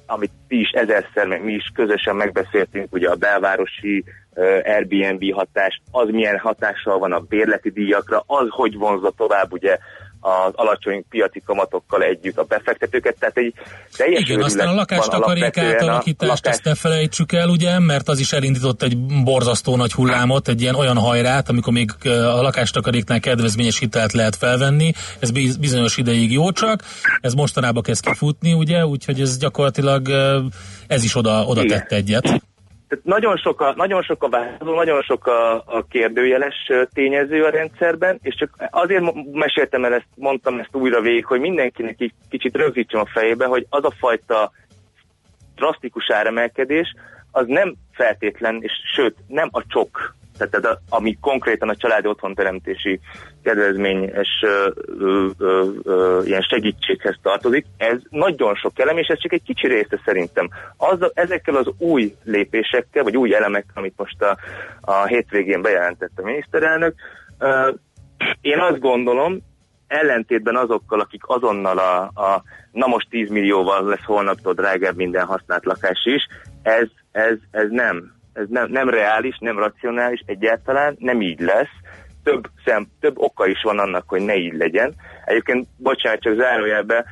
[0.05, 4.03] amit ti is ezerszer, meg mi is közösen megbeszéltünk, ugye a belvárosi
[4.35, 9.77] uh, Airbnb hatás, az milyen hatással van a bérleti díjakra, az hogy vonzza tovább ugye
[10.25, 13.53] az alacsony piaci kamatokkal együtt a befektetőket, tehát egy
[13.95, 18.31] teljes Igen, aztán a lakástakarék átalakítást, lakás- azt ne felejtsük el, ugye, mert az is
[18.33, 24.13] elindított egy borzasztó nagy hullámot, egy ilyen olyan hajrát, amikor még a lakástakaréknál kedvezményes hitelt
[24.13, 26.83] lehet felvenni, ez biz- bizonyos ideig jó csak,
[27.21, 30.09] ez mostanában kezd kifutni, ugye, úgyhogy ez gyakorlatilag
[30.87, 31.77] ez is oda, oda Igen.
[31.77, 32.43] tett egyet.
[32.95, 37.49] Tehát nagyon sok a, nagyon sok a változó, nagyon sok a, a kérdőjeles tényező a
[37.49, 42.55] rendszerben, és csak azért meséltem el ezt, mondtam ezt újra végig, hogy mindenkinek így kicsit
[42.55, 44.51] rögzítsem a fejébe, hogy az a fajta
[45.55, 46.93] drasztikus áremelkedés,
[47.31, 52.07] az nem feltétlen, és sőt, nem a csok, tehát ez a, ami konkrétan a családi
[52.07, 52.99] otthonteremtési
[53.43, 54.69] kedvezményes ö,
[54.99, 59.67] ö, ö, ö, ilyen segítséghez tartozik, ez nagyon sok elem, és ez csak egy kicsi
[59.67, 60.49] része szerintem.
[60.77, 64.37] Az, ezekkel az új lépésekkel, vagy új elemekkel, amit most a,
[64.81, 66.95] a hétvégén bejelentett a miniszterelnök,
[67.39, 67.71] ö,
[68.41, 69.39] én azt gondolom,
[69.87, 75.65] ellentétben azokkal, akik azonnal a, a na most 10 millióval lesz holnaptól drágább minden használt
[75.65, 76.27] lakás is,
[76.61, 78.14] ez, ez, ez nem.
[78.35, 81.73] Ez nem, nem reális, nem racionális egyáltalán, nem így lesz.
[82.23, 84.93] Több, szem, több oka is van annak, hogy ne így legyen.
[85.25, 87.05] Egyébként, bocsánat, csak zárójelbe,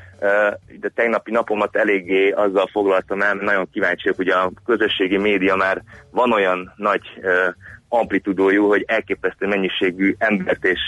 [0.80, 5.56] de tegnapi napomat eléggé azzal foglaltam el, mert nagyon kíváncsi vagyok, ugye a közösségi média
[5.56, 7.02] már van olyan nagy
[7.90, 10.80] amplitudójú, hogy elképesztő mennyiségű embert és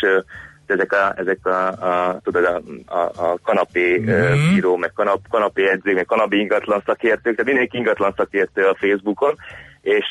[0.66, 2.62] ezek a, ezek a, a tudod, a,
[2.94, 4.12] a, a kanapé Mhm.
[4.12, 4.54] mm.
[4.54, 9.36] bíró, meg kanap, kanapé edző, meg kanapé ingatlan szakértők, tehát mindenki ingatlan szakértő a Facebookon,
[9.86, 10.06] és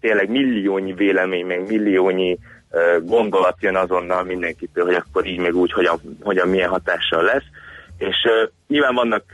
[0.00, 2.38] tényleg milliónyi vélemény, meg milliónyi
[2.70, 7.44] uh, gondolat jön azonnal mindenkitől, hogy akkor így, meg úgy, hogyan, hogyan milyen hatással lesz,
[7.98, 9.24] és uh, nyilván vannak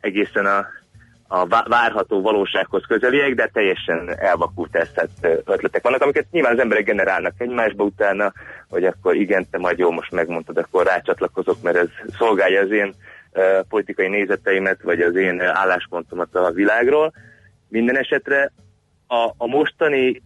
[0.00, 0.66] egészen a,
[1.28, 6.84] a vá- várható valósághoz közeliek, de teljesen elvakult eszett ötletek vannak, amiket nyilván az emberek
[6.84, 8.32] generálnak egymásba utána,
[8.68, 11.88] hogy akkor igen, te majd jó, most megmondtad, akkor rácsatlakozok, mert ez
[12.18, 12.94] szolgálja az én
[13.68, 17.12] politikai nézeteimet, vagy az én álláspontomat a világról.
[17.68, 18.52] Minden esetre
[19.06, 20.22] a, a mostani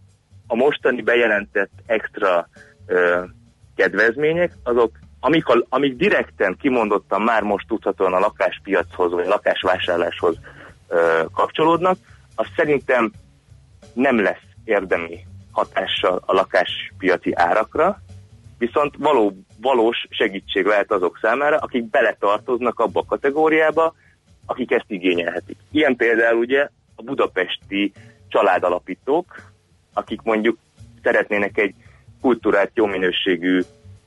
[0.47, 2.47] a mostani bejelentett extra
[2.87, 3.29] uh,
[3.75, 4.91] kedvezmények, azok
[5.25, 10.37] amik, a, amik direkten kimondottan már most tudhatóan a lakáspiachoz, vagy a lakásvásárláshoz
[10.87, 11.97] ö, kapcsolódnak,
[12.35, 13.11] az szerintem
[13.93, 15.19] nem lesz érdemi
[15.51, 18.01] hatással a lakáspiaci árakra,
[18.57, 23.93] viszont való, valós segítség lehet azok számára, akik beletartoznak abba a kategóriába,
[24.45, 25.57] akik ezt igényelhetik.
[25.71, 26.69] Ilyen például ugye
[27.03, 27.91] a budapesti
[28.27, 29.51] családalapítók,
[29.93, 30.57] akik mondjuk
[31.03, 31.73] szeretnének egy
[32.21, 33.61] kultúrát jó minőségű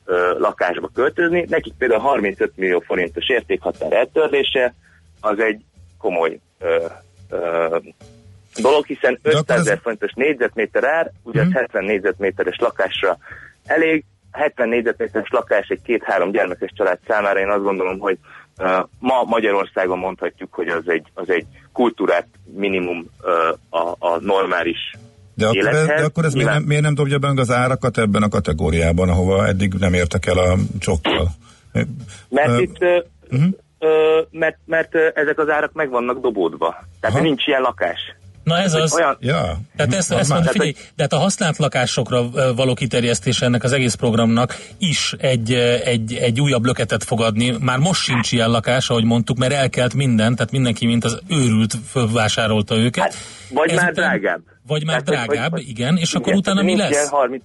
[0.05, 4.75] ö, lakásba költözni, nekik például 35 millió forintos értékhatár eltörlése
[5.21, 5.61] az egy
[5.99, 6.87] komoly ö,
[7.31, 7.77] ö,
[8.57, 13.19] dolog, hiszen 500 ezer forintos négyzetméter ár, ugye az 70 négyzetméteres lakásra
[13.67, 18.19] elég, 70 négyzetméteres lakás egy két-három gyermekes család számára én azt gondolom, hogy
[18.99, 24.97] ma Magyarországon mondhatjuk, hogy az egy, az egy kultúrát minimum uh, a, a normális
[25.35, 26.01] De akkor, ez, élethez.
[26.01, 29.47] de akkor ez miért nem, miért nem dobja be az árakat ebben a kategóriában, ahova
[29.47, 31.29] eddig nem értek el a csokkal?
[32.29, 32.79] Mert Ö, itt
[33.31, 33.55] uh-huh.
[34.31, 36.85] mert, mert ezek az árak meg vannak dobódva.
[37.01, 37.25] Tehát Aha.
[37.25, 38.01] nincs ilyen lakás.
[38.47, 38.95] Na ez az.
[38.95, 39.59] Olyan, Ja.
[39.77, 43.95] Tehát ezt, ezt mondom, figyelj, de hát a használt lakásokra való kiterjesztése ennek az egész
[43.95, 45.53] programnak is egy,
[45.85, 47.51] egy, egy újabb löketet fog adni.
[47.61, 51.75] Már most sincs ilyen lakás, ahogy mondtuk, mert elkelt minden, tehát mindenki, mint az őrült,
[51.91, 53.03] fölvásárolta őket.
[53.05, 53.15] Hát,
[53.51, 54.41] vagy már Ezután- drágább.
[54.67, 56.91] Vagy már Tehát, drágább, hogy- igen, és akkor igen, utána mi lesz?
[56.91, 57.43] ilyen 30,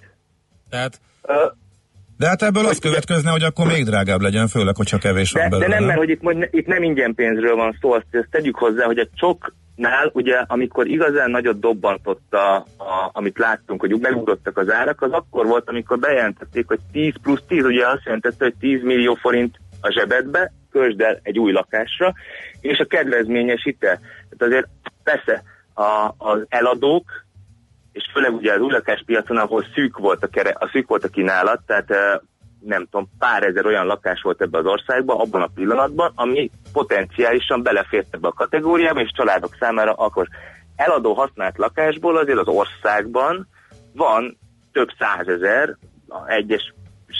[0.70, 1.32] Tehát ö,
[2.16, 5.50] De hát ebből az következne, hogy akkor még drágább legyen, főleg, hogyha kevés De, van
[5.50, 5.76] de belőle.
[5.78, 8.84] nem, mert hogy itt, mondj- itt nem ingyen pénzről van szó, azt, ezt tegyük hozzá,
[8.84, 14.70] hogy a csoknál, ugye, amikor igazán nagyot dobbantott, a, a, amit láttunk, hogy megugrottak az
[14.70, 18.82] árak, az akkor volt, amikor bejelentették, hogy 10 plusz 10, ugye azt jelentette, hogy 10
[18.82, 22.12] millió forint a zsebedbe, költsd el egy új lakásra,
[22.60, 23.98] és a kedvezményes hitel.
[23.98, 24.68] Tehát azért
[25.02, 25.42] persze
[25.74, 27.04] a, az eladók,
[27.92, 31.08] és főleg ugye az új lakáspiacon, ahol szűk volt a, kere, a szűk volt a
[31.08, 32.14] kínálat, tehát eh,
[32.60, 37.62] nem tudom, pár ezer olyan lakás volt ebbe az országban abban a pillanatban, ami potenciálisan
[37.62, 40.28] belefért ebbe a kategóriába, és családok számára akkor
[40.76, 43.48] eladó használt lakásból azért az országban
[43.94, 44.38] van
[44.72, 45.76] több százezer,
[46.08, 46.28] a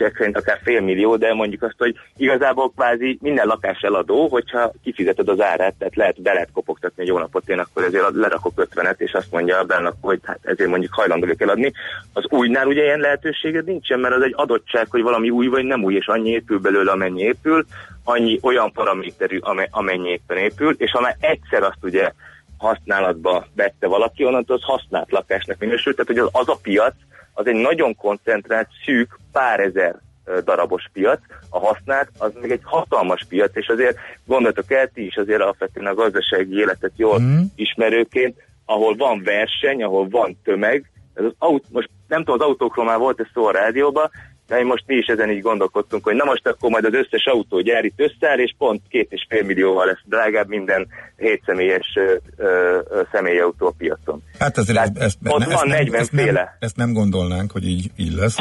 [0.00, 5.28] egyes szerint akár félmillió, de mondjuk azt, hogy igazából kvázi minden lakás eladó, hogyha kifizeted
[5.28, 8.94] az árát, tehát lehet, be lehet kopogtatni egy jó napot, én akkor ezért lerakok 50
[8.98, 11.72] és azt mondja a bennak, hogy hát ezért mondjuk hajlandó eladni.
[12.12, 15.84] Az újnál ugye ilyen lehetőséged nincsen, mert az egy adottság, hogy valami új vagy nem
[15.84, 17.64] új, és annyi épül belőle, amennyi épül,
[18.04, 22.12] annyi olyan paraméterű, ame- amennyi éppen épül, és ha már egyszer azt ugye
[22.58, 26.94] használatba vette valaki, onnantól az használt lakásnak minősül, tehát hogy az, az a piac,
[27.34, 30.00] az egy nagyon koncentrált, szűk, pár ezer
[30.44, 31.20] darabos piac,
[31.50, 35.86] a használt, az meg egy hatalmas piac, és azért gondoltok el, ti is azért alapvetően
[35.86, 37.40] a gazdasági életet jól mm.
[37.54, 42.84] ismerőként, ahol van verseny, ahol van tömeg, ez az aut- most nem tudom, az autókról
[42.84, 44.10] már volt ez szó a rádióban,
[44.46, 47.24] de én most mi is ezen így gondolkodtunk, hogy na most akkor majd az összes
[47.24, 52.80] autógyár itt összeáll, és pont két és fél millióval lesz drágább minden hétszemélyes ö, ö,
[53.12, 54.22] személyautó a piacon.
[54.38, 57.50] Hát ezért Tehát ezt, ezt, ott ezt, van nem, 40 ezt, nem, ezt nem gondolnánk,
[57.50, 58.36] hogy így, így lesz.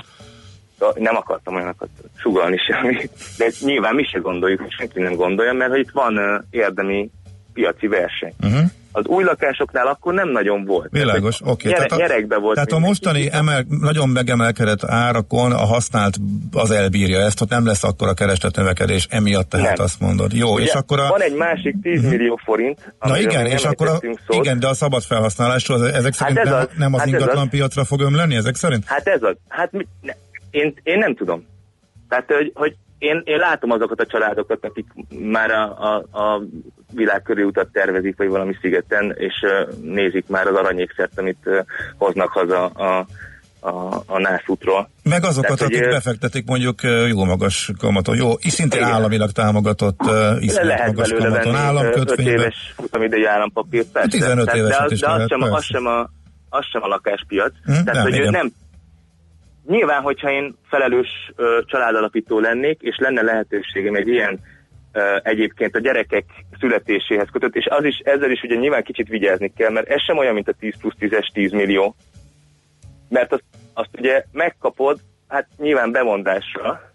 [0.96, 5.80] Nem akartam olyanokat sugalni semmi, de nyilván mi se gondoljuk, senki nem gondolja, mert hogy
[5.80, 7.10] itt van ö, érdemi
[7.54, 8.34] piaci verseny.
[8.44, 8.62] Uh-huh.
[8.94, 10.88] Az új lakásoknál akkor nem nagyon volt.
[10.92, 11.70] Világos, oké.
[11.70, 12.56] Gyere, Tehát a- gyerekbe volt.
[12.56, 16.16] Tehát a mostani emel, nagyon megemelkedett árakon a használt
[16.52, 19.86] az elbírja ezt, ott nem lesz akkor a keresletnövekedés, emiatt tehát Nem.
[19.86, 20.34] azt mondod.
[20.34, 21.08] Jó, Ugye, és akkor a...
[21.08, 22.94] Van egy másik 10 millió forint.
[23.00, 24.16] Na igen, és akkor a, szót.
[24.28, 27.50] igen, de a szabad felhasználásról ezek szerint ez nem, az, nem az hát ingatlan az.
[27.50, 28.84] piacra fog ömleni, ezek szerint?
[28.86, 29.36] Hát ez az.
[29.48, 30.14] Hát mi, ne,
[30.52, 31.46] én, én nem tudom.
[32.10, 34.86] Tehát, hogy, hogy én, én látom azokat a családokat, akik
[35.20, 36.42] már a, a, a
[36.94, 41.58] világ körül utat tervezik, vagy valami szigeten, és uh, nézik már az aranyékszert, amit uh,
[41.98, 43.06] hoznak haza a,
[43.60, 44.90] a, a nászútról.
[45.04, 46.80] Meg azokat, Tehát, hogy, akik ö, befektetik mondjuk
[47.10, 48.92] jó magas kamaton, jó, szintén Igen.
[48.94, 50.00] államilag támogatott
[50.40, 52.32] iszonyat lehet magas belőle kamaton venni 5 államkötvénybe.
[52.32, 54.10] éves futamidei állampapírt, persze.
[54.10, 56.00] 15 Tehát, éveset de, az, is de az, lehet, sem, a- az, sem a,
[56.50, 57.54] az sem a lakáspiac.
[57.64, 58.32] Hm, Tehát, nem, hogy igen.
[58.32, 58.52] nem
[59.72, 64.40] nyilván, hogyha én felelős ö, családalapító lennék, és lenne lehetőségem egy ilyen
[64.92, 66.26] ö, egyébként a gyerekek
[66.60, 70.18] születéséhez kötött, és az is, ezzel is ugye nyilván kicsit vigyázni kell, mert ez sem
[70.18, 71.96] olyan, mint a 10 plusz 10-es 10 millió,
[73.10, 73.44] mert azt,
[73.74, 76.92] azt ugye megkapod, hát nyilván bemondásra,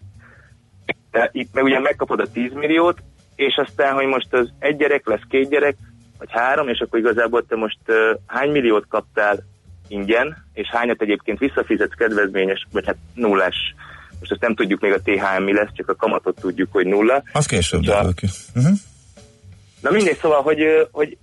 [1.11, 2.97] de itt meg ugye megkapod a 10 milliót,
[3.35, 5.75] és aztán, hogy most az egy gyerek lesz két gyerek,
[6.17, 9.37] vagy három, és akkor igazából te most uh, hány milliót kaptál
[9.87, 13.55] ingyen, és hányat egyébként visszafizetsz kedvezményes, vagy hát nullás.
[14.19, 17.23] Most ezt nem tudjuk még a THM mi lesz, csak a kamatot tudjuk, hogy nulla.
[17.33, 17.91] Az később Ja.
[17.93, 18.27] derül ki.
[18.55, 18.77] Uh-huh.
[19.81, 21.17] Na mindegy, szóval, hogy, hogy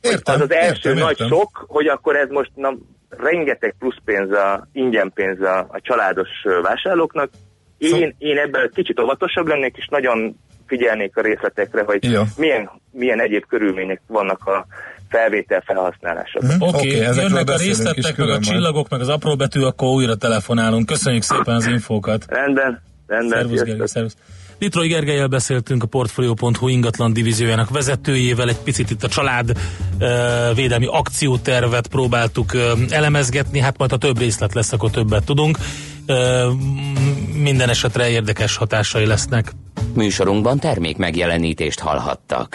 [0.00, 1.28] Értem, az az első értem, nagy értem.
[1.28, 2.74] sok, hogy akkor ez most na,
[3.08, 6.28] rengeteg plusz pénz, a, ingyen pénz a, a családos
[6.62, 7.30] vásárlóknak.
[7.78, 10.36] Én, Szó- én ebben kicsit óvatosabb lennék, és nagyon
[10.76, 12.22] figyelnék a részletekre, hogy Jó.
[12.36, 14.66] milyen, milyen egyéb körülmények vannak a
[15.08, 16.54] felvétel felhasználásában.
[16.54, 16.62] Mhm.
[16.62, 20.14] Oké, okay, ezekről jönnek a részletek, meg a csillagok, meg az apró betű, akkor újra
[20.14, 20.86] telefonálunk.
[20.86, 22.24] Köszönjük szépen az infókat.
[22.28, 23.38] Rendben, rendben.
[23.38, 23.62] Szervusz.
[23.62, 24.16] Gergely, szervusz.
[24.58, 29.52] Litrói Gergelyel beszéltünk a Portfolio.hu ingatlan divíziójának vezetőjével, egy picit itt a család
[29.98, 30.06] ö,
[30.54, 35.58] védelmi akciótervet próbáltuk ö, elemezgetni, hát majd ha több részlet lesz, akkor többet tudunk.
[36.06, 39.52] Ö, m- minden esetre érdekes hatásai lesznek.
[39.94, 42.54] Műsorunkban termék megjelenítést hallhattak.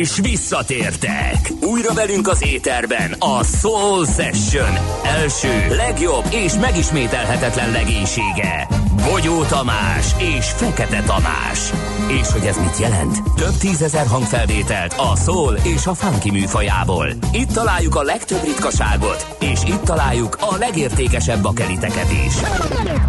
[0.00, 1.52] És visszatértek!
[1.60, 8.68] Újra velünk az éterben a Soul Session első, legjobb és megismételhetetlen legénysége.
[9.10, 11.72] Bogyó Tamás és Fekete Tamás.
[12.20, 13.22] És hogy ez mit jelent?
[13.36, 17.08] Több tízezer hangfelvételt a soul és a funky műfajából.
[17.32, 22.34] Itt találjuk a legtöbb ritkaságot, és itt találjuk a legértékesebb bakeliteket is.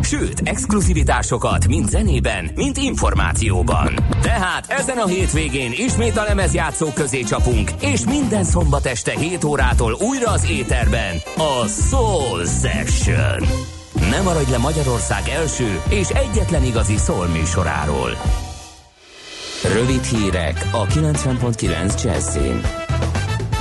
[0.01, 3.18] Sőt, exkluzivitásokat mind zenében, mind információban.
[4.21, 9.97] Tehát ezen a hétvégén ismét a lemezjátszók közé csapunk, és minden szombat este 7 órától
[9.99, 13.47] újra az éterben a Soul Session.
[14.09, 18.17] Ne maradj le Magyarország első és egyetlen igazi soul műsoráról.
[19.73, 22.88] Rövid hírek a 90.9 Jazzin.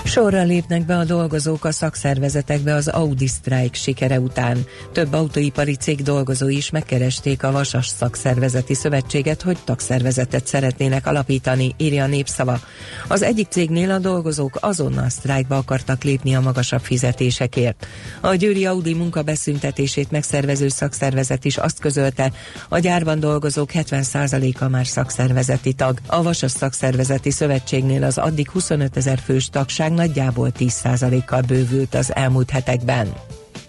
[0.09, 4.65] Sorra lépnek be a dolgozók a szakszervezetekbe az Audi sztrájk sikere után.
[4.93, 12.05] Több autóipari cég dolgozói is megkeresték a Vasas Szakszervezeti Szövetséget, hogy tagszervezetet szeretnének alapítani, írja
[12.05, 12.61] a népszava.
[13.09, 17.87] Az egyik cégnél a dolgozók azonnal sztrájkba akartak lépni a magasabb fizetésekért.
[18.21, 22.33] A Győri Audi munkabeszüntetését megszervező szakszervezet is azt közölte,
[22.69, 25.99] a gyárban dolgozók 70%-a már szakszervezeti tag.
[26.07, 32.51] A Vasas Szakszervezeti Szövetségnél az addig 25 ezer fős tagság nagyjából 10%-kal bővült az elmúlt
[32.51, 33.09] hetekben.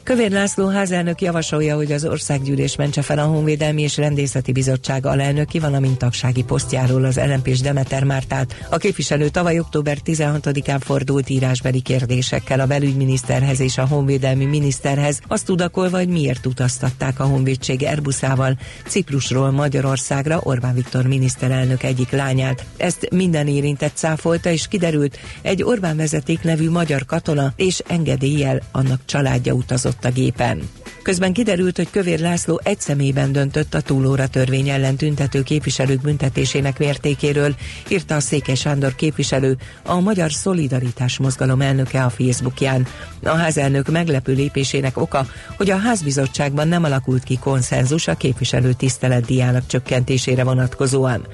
[0.09, 5.59] Kövér László házelnök javasolja, hogy az országgyűlés mentse fel a Honvédelmi és Rendészeti Bizottság alelnöki,
[5.59, 8.67] valamint tagsági posztjáról az LMP-s Demeter Mártát.
[8.69, 15.45] A képviselő tavaly október 16-án fordult írásbeli kérdésekkel a belügyminiszterhez és a honvédelmi miniszterhez, azt
[15.45, 18.57] tudakolva, hogy miért utaztatták a honvédség Airbusával
[18.87, 22.65] Ciprusról Magyarországra Orbán Viktor miniszterelnök egyik lányát.
[22.77, 29.01] Ezt minden érintett cáfolta, és kiderült, egy Orbán vezeték nevű magyar katona és engedéllyel annak
[29.05, 30.69] családja utazott a gépen.
[31.03, 36.79] Közben kiderült, hogy Kövér László egy személyben döntött a túlóra törvény ellen tüntető képviselők büntetésének
[36.79, 37.55] mértékéről,
[37.87, 42.87] írta a Székely Sándor képviselő, a Magyar Szolidaritás Mozgalom elnöke a Facebookján.
[43.23, 45.25] A házelnök meglepő lépésének oka,
[45.57, 51.27] hogy a házbizottságban nem alakult ki konszenzus a képviselő tiszteletdiának csökkentésére vonatkozóan.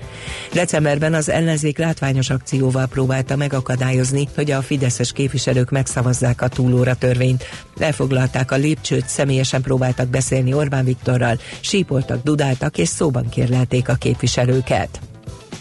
[0.54, 7.44] Decemberben az ellenzék látványos akcióval próbálta megakadályozni, hogy a fideszes képviselők megszavazzák a túlóra törvényt.
[7.78, 15.00] Elfoglalták a lépcsőt, személyesen próbáltak beszélni Orbán Viktorral, sípoltak, dudáltak és szóban kérlelték a képviselőket.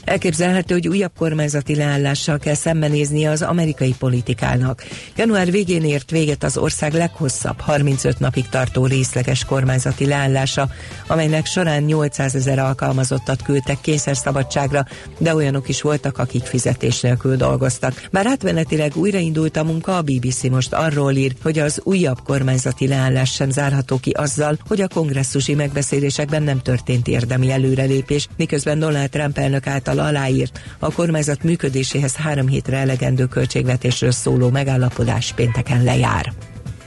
[0.05, 4.85] Elképzelhető, hogy újabb kormányzati leállással kell szembenéznie az amerikai politikának.
[5.17, 10.69] Január végén ért véget az ország leghosszabb, 35 napig tartó részleges kormányzati leállása,
[11.07, 14.87] amelynek során 800 ezer alkalmazottat küldtek kényszerszabadságra,
[15.19, 18.09] de olyanok is voltak, akik fizetés nélkül dolgoztak.
[18.11, 23.33] Bár átmenetileg újraindult a munka, a BBC most arról ír, hogy az újabb kormányzati leállás
[23.33, 29.39] sem zárható ki azzal, hogy a kongresszusi megbeszélésekben nem történt érdemi előrelépés, miközben Donald Trump
[29.39, 36.33] elnök által aláírt a kormányzat működéséhez három hétre elegendő költségvetésről szóló megállapodás pénteken lejár.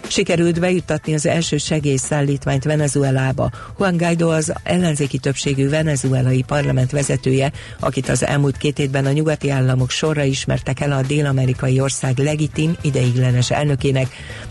[0.09, 3.51] Sikerült bejuttatni az első segélyszállítmányt Venezuelába.
[3.79, 9.49] Juan Guaido az ellenzéki többségű venezuelai parlament vezetője, akit az elmúlt két évben a nyugati
[9.49, 14.07] államok sorra ismertek el a dél-amerikai ország legitim, ideiglenes elnökének,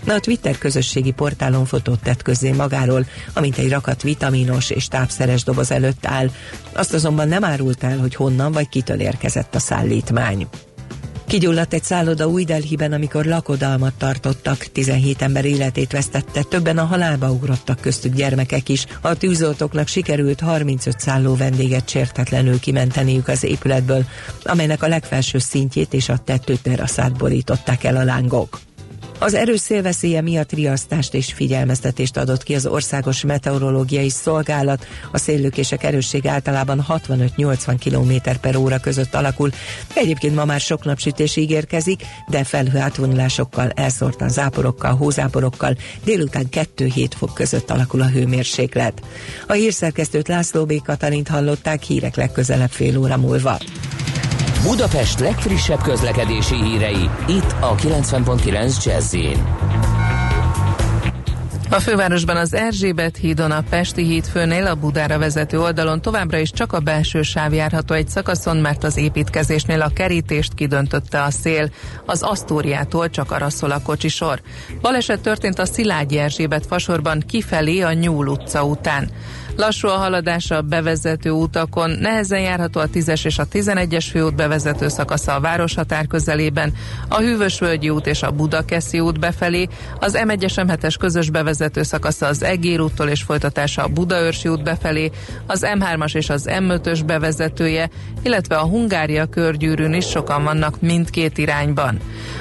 [0.06, 5.70] a Twitter közösségi portálon fotót tett közzé magáról, amint egy rakat vitaminos és tápszeres doboz
[5.70, 6.30] előtt áll.
[6.72, 10.46] Azt azonban nem árult el, hogy honnan vagy kitől érkezett a szállítmány.
[11.26, 14.58] Kigyulladt egy szálloda új Delhiben, amikor lakodalmat tartottak.
[14.58, 18.86] 17 ember életét vesztette, többen a halálba ugrottak, köztük gyermekek is.
[19.00, 24.04] A tűzoltóknak sikerült 35 szálló vendéget sértetlenül kimenteniük az épületből,
[24.42, 28.58] amelynek a legfelső szintjét és a tetőteraszát borították el a lángok.
[29.18, 34.86] Az erős szélveszélye miatt riasztást és figyelmeztetést adott ki az Országos Meteorológiai Szolgálat.
[35.12, 39.50] A széllökések erősség általában 65-80 km per óra között alakul.
[39.94, 47.34] Egyébként ma már sok napsütés ígérkezik, de felhő átvonulásokkal, elszórtan záporokkal, hózáporokkal délután 2-7 fok
[47.34, 49.02] között alakul a hőmérséklet.
[49.46, 50.82] A hírszerkesztőt László B.
[50.82, 53.58] Katalint hallották hírek legközelebb fél óra múlva.
[54.66, 59.16] Budapest legfrissebb közlekedési hírei, itt a 90.9 jazz
[61.70, 66.50] A fővárosban az Erzsébet hídon a Pesti híd főnél a Budára vezető oldalon továbbra is
[66.50, 71.70] csak a belső sáv járható egy szakaszon, mert az építkezésnél a kerítést kidöntötte a szél.
[72.04, 74.40] Az Asztóriától csak arra szól a kocsisor.
[74.80, 79.10] Baleset történt a Szilágyi Erzsébet fasorban kifelé a Nyúl utca után.
[79.56, 84.88] Lassú a haladás a bevezető utakon, nehezen járható a 10-es és a 11-es főút bevezető
[84.88, 86.72] szakasza a városhatár közelében,
[87.08, 89.68] a Hűvösvölgyi út és a Budakeszi út befelé,
[90.00, 95.10] az M1-es M7-es közös bevezető szakasza az Egér úttól és folytatása a Budaörsi út befelé,
[95.46, 97.90] az M3-as és az M5-ös bevezetője,
[98.22, 101.98] illetve a Hungária körgyűrűn is sokan vannak mindkét irányban.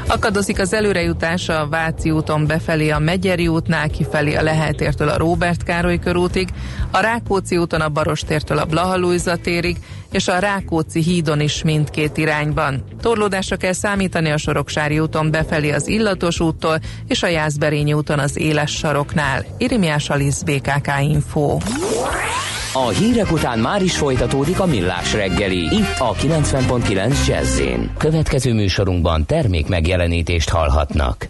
[0.08, 5.64] Akadozik az előrejutás a Váci úton befelé a Megyeri útnál, kifelé a Leheltértől a Róbert
[5.64, 6.50] Károly körútig,
[6.92, 9.78] a Rákóczi úton a Barostértől a Blahalújza térig,
[10.12, 12.84] és a Rákóczi hídon is mindkét irányban.
[13.02, 18.38] Torlódásra kell számítani a Soroksári úton befelé az Illatos úttól, és a Jászberényi úton az
[18.38, 19.46] Éles saroknál.
[19.58, 21.58] Irimiás Alisz, BKK Info.
[22.74, 27.62] A hírek után már is folytatódik a millás reggeli, itt a 90.9 jazz
[27.98, 31.30] Következő műsorunkban termék megjelenítést hallhatnak.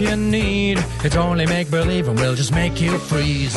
[0.00, 0.78] You need.
[1.04, 3.56] It's only make believe and we'll just make you freeze.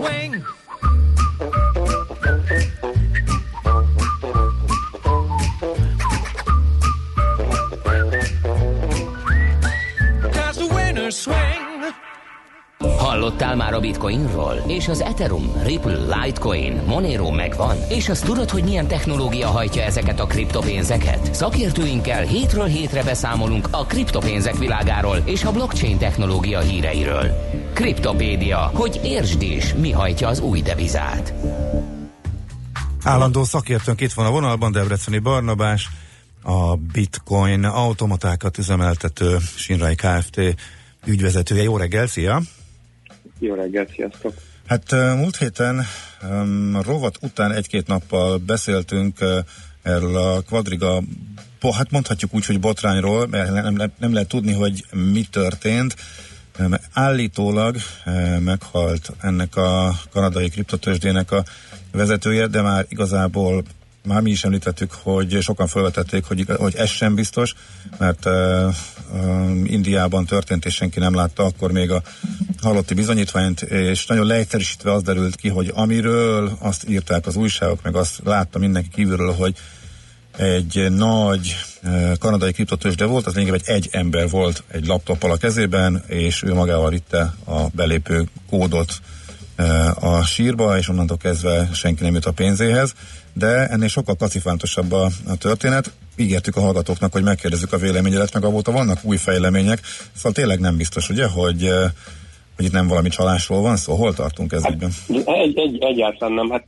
[0.00, 0.44] Swing.
[13.50, 14.64] Hallottál már a Bitcoinról?
[14.66, 17.76] És az Ethereum, Ripple, Litecoin, Monero megvan?
[17.88, 21.34] És azt tudod, hogy milyen technológia hajtja ezeket a kriptopénzeket?
[21.34, 27.26] Szakértőinkkel hétről hétre beszámolunk a kriptopénzek világáról és a blockchain technológia híreiről.
[27.74, 31.34] Kriptopédia, hogy értsd is, mi hajtja az új devizát.
[33.02, 35.88] Állandó szakértőnk itt van a vonalban, Debreceni Barnabás,
[36.42, 40.40] a Bitcoin automatákat üzemeltető Sinrai Kft.
[41.04, 41.62] ügyvezetője.
[41.62, 42.42] Jó reggel, szia!
[43.40, 44.34] Jó reggel, sziasztok!
[44.66, 45.84] Hát múlt héten
[46.30, 49.38] um, rovat után egy-két nappal beszéltünk uh,
[49.82, 51.02] erről a Quadriga,
[51.60, 55.96] bo, hát mondhatjuk úgy, hogy botrányról, mert nem, nem, nem lehet tudni, hogy mi történt.
[56.58, 57.76] Um, állítólag
[58.06, 61.44] uh, meghalt ennek a kanadai kriptotősdének a
[61.92, 63.64] vezetője, de már igazából
[64.10, 67.54] már mi is említettük, hogy sokan felvetették, hogy, hogy ez sem biztos,
[67.98, 68.74] mert uh,
[69.12, 72.02] uh, Indiában történt, és senki nem látta akkor még a
[72.62, 77.96] halotti bizonyítványt, és nagyon leegyszerűsítve az derült ki, hogy amiről azt írták az újságok, meg
[77.96, 79.54] azt látta mindenki kívülről, hogy
[80.36, 81.56] egy nagy
[82.18, 86.90] kanadai kriptotősde volt, az lényegében egy ember volt egy laptoppal a kezében, és ő magával
[86.90, 89.00] vitte a belépő kódot
[90.00, 92.94] a sírba, és onnantól kezdve senki nem jut a pénzéhez,
[93.32, 95.92] de ennél sokkal kacifántosabb a, a történet.
[96.16, 99.78] Ígértük a hallgatóknak, hogy megkérdezzük a véleményedet, meg avóta vannak új fejlemények,
[100.12, 101.68] szóval tényleg nem biztos, ugye, hogy,
[102.56, 104.90] hogy itt nem valami csalásról van szó, hol tartunk ez ügyben?
[105.24, 106.64] Egy, egy, egyáltalán nem, hát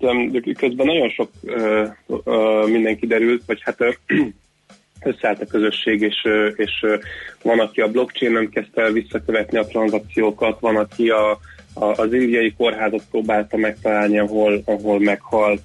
[0.56, 1.84] közben nagyon sok ö,
[2.24, 3.90] ö, mindenki derült, vagy hát ö,
[5.10, 6.86] összeállt a közösség, és, és
[7.42, 11.38] van, aki a blockchain-en kezdte el visszakövetni a tranzakciókat, van, aki a
[11.74, 15.62] az indiai kórházat próbálta megtalálni, ahol, ahol meghalt.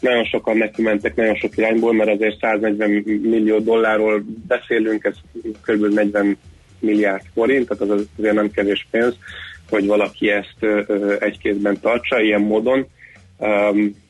[0.00, 2.90] Nagyon sokan neki mentek nagyon sok irányból, mert azért 140
[3.22, 5.14] millió dollárról beszélünk, ez
[5.62, 5.94] kb.
[5.94, 6.36] 40
[6.78, 9.14] milliárd forint, tehát az azért nem kevés pénz,
[9.70, 12.86] hogy valaki ezt egy kézben tartsa ilyen módon.
[13.38, 14.02] Um,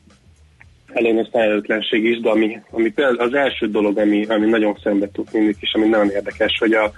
[1.31, 5.55] előtlenség is, de ami, ami például az első dolog, ami, ami nagyon szembe tud mindig,
[5.59, 6.91] és ami nagyon érdekes, hogy a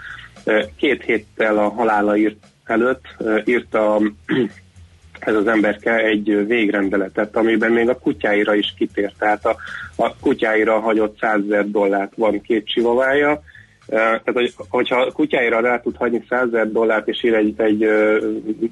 [0.76, 2.36] két héttel a halála írt
[2.68, 3.06] előtt
[3.46, 4.02] írta
[5.20, 9.18] ez az emberke egy végrendeletet, amiben még a kutyáira is kitért.
[9.18, 9.56] Tehát a,
[9.96, 13.42] a kutyáira hagyott 100 ezer dollárt, van két csivavája,
[13.88, 17.80] tehát, hogy, hogyha a kutyáira rá tud hagyni 100 ezer dollárt, és ír egy, egy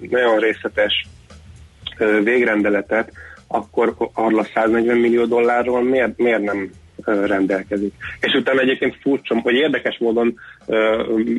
[0.10, 1.08] nagyon részletes
[2.24, 3.12] végrendeletet,
[3.48, 6.72] akkor arra 140 millió dollárról miért, miért nem
[7.06, 7.94] rendelkezik.
[8.20, 10.40] És utána egyébként furcsa, hogy érdekes módon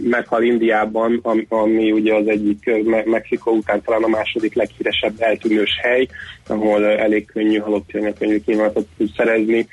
[0.02, 2.70] meghal Indiában, ami ugye az egyik
[3.04, 6.08] Mexikó után talán a második leghíresebb eltűnős hely,
[6.46, 9.66] ahol elég könnyű halott könnyű kínálatot tud szerezni.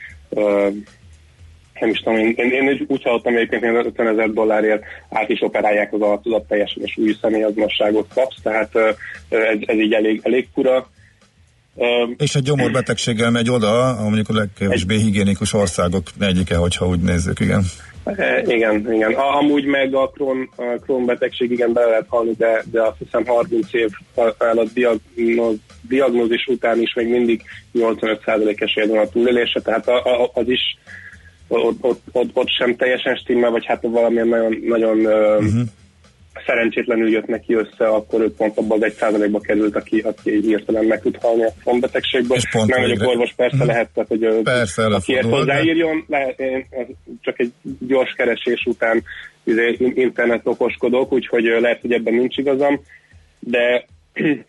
[1.79, 5.93] Nem is tudom, én, én úgy hallottam egyébként, hogy 50 ezer dollárért át is operálják
[5.93, 8.75] az arcodat teljesen, és új személyazonosságot kapsz, tehát
[9.29, 10.87] ez, ez így elég, elég fura
[12.17, 17.63] és egy gyomorbetegséggel megy oda, mondjuk a legkevésbé higiénikus országok egyike, hogyha úgy nézzük, igen.
[18.45, 19.13] Igen, igen.
[19.13, 23.25] Amúgy meg a Crohn, a Crohn betegség, igen, bele lehet halni, de, de azt hiszem
[23.25, 27.41] 30 év a diagnóz, diagnózis után is még mindig
[27.73, 30.77] 85% esély van a túlélése, tehát a, a, az is
[31.47, 35.61] ott, ott, ott, ott sem teljesen stimmel, vagy hát valamilyen nagyon, nagyon uh-huh
[36.45, 40.85] szerencsétlenül jött neki össze, akkor ő pont abban az egy százalékba került, aki, aki hirtelen
[40.85, 42.37] meg tud halni a fontbetegségből.
[42.51, 43.67] Nem vagyok orvos, persze hmm.
[43.67, 46.65] lehet, tehát, hogy persze, aki ezt hozzáírjon, lehet, én
[47.21, 47.51] csak egy
[47.87, 49.03] gyors keresés után
[49.43, 52.81] izé, internet okoskodok, úgyhogy lehet, hogy ebben nincs igazam,
[53.39, 53.85] de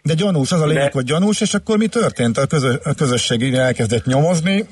[0.03, 0.91] de gyanús, az a lényeg, De...
[0.93, 2.39] hogy gyanús, és akkor mi történt?
[2.39, 4.65] A, közö, a közösség elkezdett nyomozni,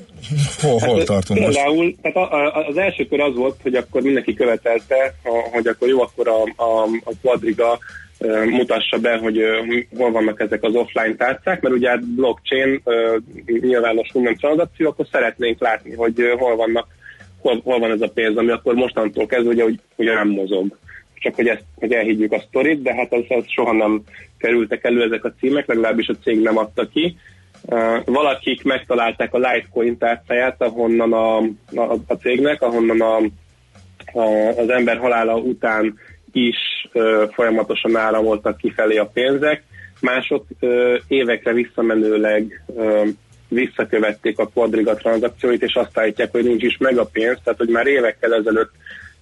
[0.61, 1.95] hol, hol hát, tartunk például, most?
[2.01, 5.15] Tehát a, a, az első kör az volt, hogy akkor mindenki követelte,
[5.51, 7.79] hogy akkor jó, akkor a, a, a Quadriga
[8.49, 9.39] mutassa be, hogy
[9.97, 12.83] hol vannak ezek az offline tárcák, mert ugye hát blockchain
[13.45, 16.87] nyilvános minden tranzakció, akkor szeretnénk látni, hogy hol vannak,
[17.39, 20.77] hol, hol van ez a pénz, ami akkor mostantól kezdve, ugye, hogy nem mozog
[21.23, 24.01] csak hogy, ezt, hogy elhiggyük a sztorit, de hát ez, ez soha nem
[24.37, 27.17] kerültek elő ezek a címek, legalábbis a cég nem adta ki.
[27.61, 31.37] Uh, valakik megtalálták a Litecoin tárcáját, ahonnan a,
[31.81, 33.17] a, a cégnek, ahonnan a,
[34.19, 35.99] a, az ember halála után
[36.31, 36.57] is
[36.93, 39.63] uh, folyamatosan áramoltak kifelé a pénzek.
[40.01, 43.07] Mások uh, évekre visszamenőleg uh,
[43.47, 47.69] visszakövették a Quadriga tranzakcióit, és azt állítják, hogy nincs is meg a pénz, tehát hogy
[47.69, 48.71] már évekkel ezelőtt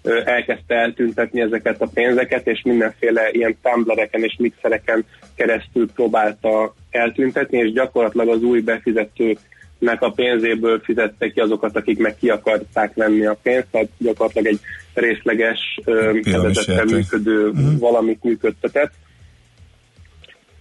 [0.04, 5.06] elkezdte eltüntetni ezeket a pénzeket, és mindenféle ilyen tumblereken és mixereken
[5.36, 12.16] keresztül próbálta eltüntetni, és gyakorlatilag az új befizetőnek a pénzéből fizette ki azokat, akik meg
[12.18, 14.60] ki akarták venni a pénzt, tehát gyakorlatilag egy
[14.94, 15.80] részleges,
[16.24, 17.80] fedezetten működő uh-huh.
[17.80, 18.92] valamit működtetett.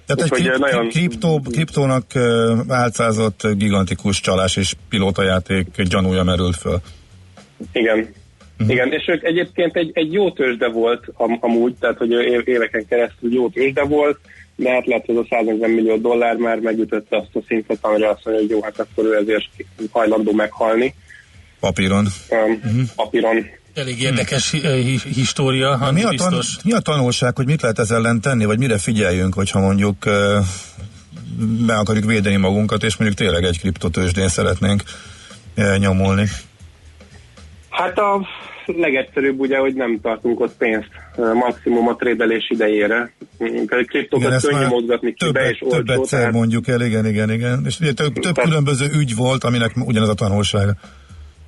[0.06, 2.04] Tehát egy Úgyhogy, krip, nagyon- kriptó, kriptónak
[2.68, 6.80] álcázott gigantikus csalás és pilótajáték gyanúja merült föl.
[7.72, 8.14] Igen.
[8.60, 8.74] Uh-huh.
[8.74, 12.86] Igen, és ők egyébként egy, egy jó tőzsde volt am, amúgy, tehát hogy év- éveken
[12.88, 14.18] keresztül jó tőzsde volt,
[14.56, 18.08] de hát lehet, hogy az a 140 millió dollár már megütötte azt a szintet, amire
[18.08, 19.48] azt mondja, hogy jó, hát akkor ő ezért
[19.90, 20.94] hajlandó meghalni.
[21.60, 22.06] Papíron.
[22.30, 22.82] Um, uh-huh.
[22.96, 23.46] Papíron.
[23.74, 26.62] Elég érdekes hi- hi- história, ami mi, a tan- biztos.
[26.64, 30.04] mi a tanulság, hogy mit lehet ezzel ellen tenni, vagy mire figyeljünk, hogyha mondjuk
[31.66, 34.82] be akarjuk védeni magunkat, és mondjuk tényleg egy kriptotősdén szeretnénk
[35.78, 36.28] nyomulni.
[37.70, 38.26] Hát a
[38.66, 43.12] legegyszerűbb ugye, hogy nem tartunk ott pénzt, maximum a trédelés idejére.
[43.68, 47.30] A kriptokat ezt könnyű mozgatni kibe többet, és olcsó, többet tehát mondjuk el, igen, igen,
[47.30, 47.62] igen.
[47.66, 50.72] És ugye több, több különböző ügy volt, aminek ugyanaz a tanulsága.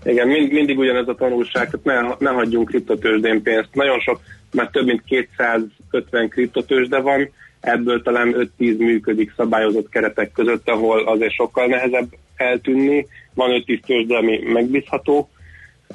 [0.04, 3.68] Igen, mind, mindig ugyanez a tanulság, tehát ne, ne hagyjunk kriptotősdén pénzt.
[3.72, 4.20] Nagyon sok,
[4.52, 7.30] már több mint 250 kriptotősde van,
[7.60, 13.06] ebből talán 5-10 működik szabályozott keretek között, ahol azért sokkal nehezebb eltűnni.
[13.34, 15.30] Van 5-10 tőzsde, ami megbízható,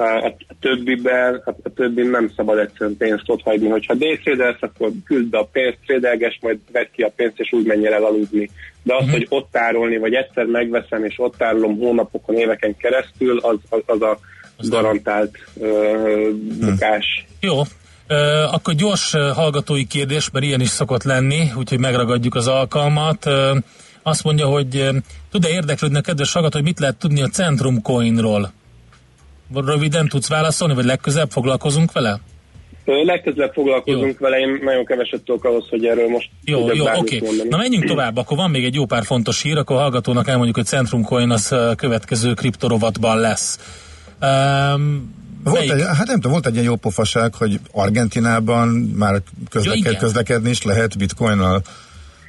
[0.06, 3.68] a többiben, a a többin nem szabad egyszerűen pénzt ott hagyni.
[3.68, 7.66] Hogyha daytradelsz, akkor küld be a pénzt, trédelges, majd vedd ki a pénzt, és úgy
[7.66, 8.50] menjél el aludni.
[8.84, 13.58] De az, hogy ott tárolni, vagy egyszer megveszem, és ott tárolom hónapokon, éveken keresztül, az,
[13.70, 14.20] az, az a
[14.58, 16.30] garantált uh,
[16.60, 17.26] bukás.
[17.40, 17.62] Jó,
[18.10, 23.26] Ö, akkor gyors ö, hallgatói kérdés, mert ilyen is szokott lenni, úgyhogy megragadjuk az alkalmat.
[23.26, 23.58] Ö,
[24.04, 24.98] azt mondja, hogy ö,
[25.32, 28.52] tud-e érdeklődni a kedves hallgató, hogy mit lehet tudni a Centrum Coinról?
[29.54, 32.20] Röviden tudsz válaszolni, vagy legközelebb foglalkozunk vele?
[32.86, 34.28] Legközelebb foglalkozunk jó.
[34.28, 37.18] vele, én nagyon keveset tudok ahhoz, hogy erről most Jó, jó, oké.
[37.18, 37.48] Okay.
[37.50, 40.56] Na menjünk tovább, akkor van még egy jó pár fontos hír, akkor a hallgatónak elmondjuk,
[40.56, 43.60] hogy Centrum Coin az következő kriptorovatban lesz.
[44.22, 49.86] Um, Volt egy, hát nem tudom, volt egy ilyen jó pofaság, hogy Argentinában már közleked,
[49.86, 49.98] igen.
[49.98, 51.62] közlekedni is lehet bitcoinnal,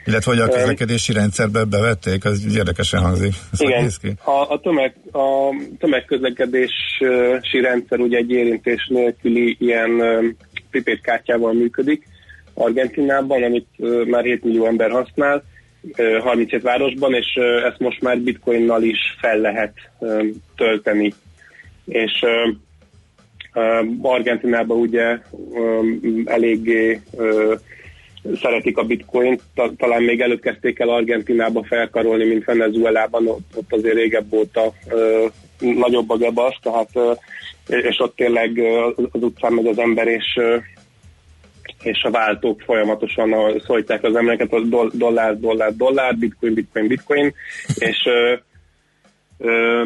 [0.08, 3.34] illetve hogy a közlekedési rendszerbe bevették, az érdekesen hangzik.
[3.52, 9.90] Ez hogy Igen, a, a, tömeg, a tömegközlekedési rendszer ugye egy érintés nélküli ilyen
[10.70, 12.06] prepaid kártyával működik
[12.54, 13.66] Argentinában, amit
[14.06, 15.44] már 7 millió ember használ,
[15.96, 17.26] ö, 37 városban, és
[17.70, 19.72] ezt most már bitcoinnal is fel lehet
[20.56, 21.14] tölteni.
[21.84, 22.24] És
[24.02, 25.18] Argentinában ugye
[26.24, 27.00] eléggé
[28.40, 33.72] szeretik a bitcoint, ta, talán még előbb kezdték el Argentinába felkarolni, mint Venezuelában, ott, ott
[33.72, 35.26] azért régebb óta ö,
[35.58, 37.12] nagyobb a gebasz, tehát ö,
[37.66, 38.58] és ott tényleg
[39.12, 40.40] az utcán megy az ember, és
[41.82, 47.34] és a váltók folyamatosan szólítják az embereket, a doll- dollár, dollár, dollár, bitcoin, bitcoin, bitcoin,
[47.78, 48.34] és ö,
[49.38, 49.82] ö,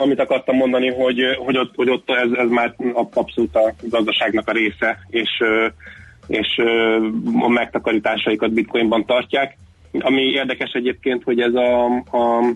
[0.00, 2.74] amit akartam mondani, hogy, hogy ott, hogy ott ez, ez már
[3.12, 5.30] abszolút a gazdaságnak a része, és,
[6.26, 6.62] és
[7.40, 9.56] a megtakarításaikat bitcoinban tartják.
[9.92, 12.54] Ami érdekes egyébként, hogy ez a, a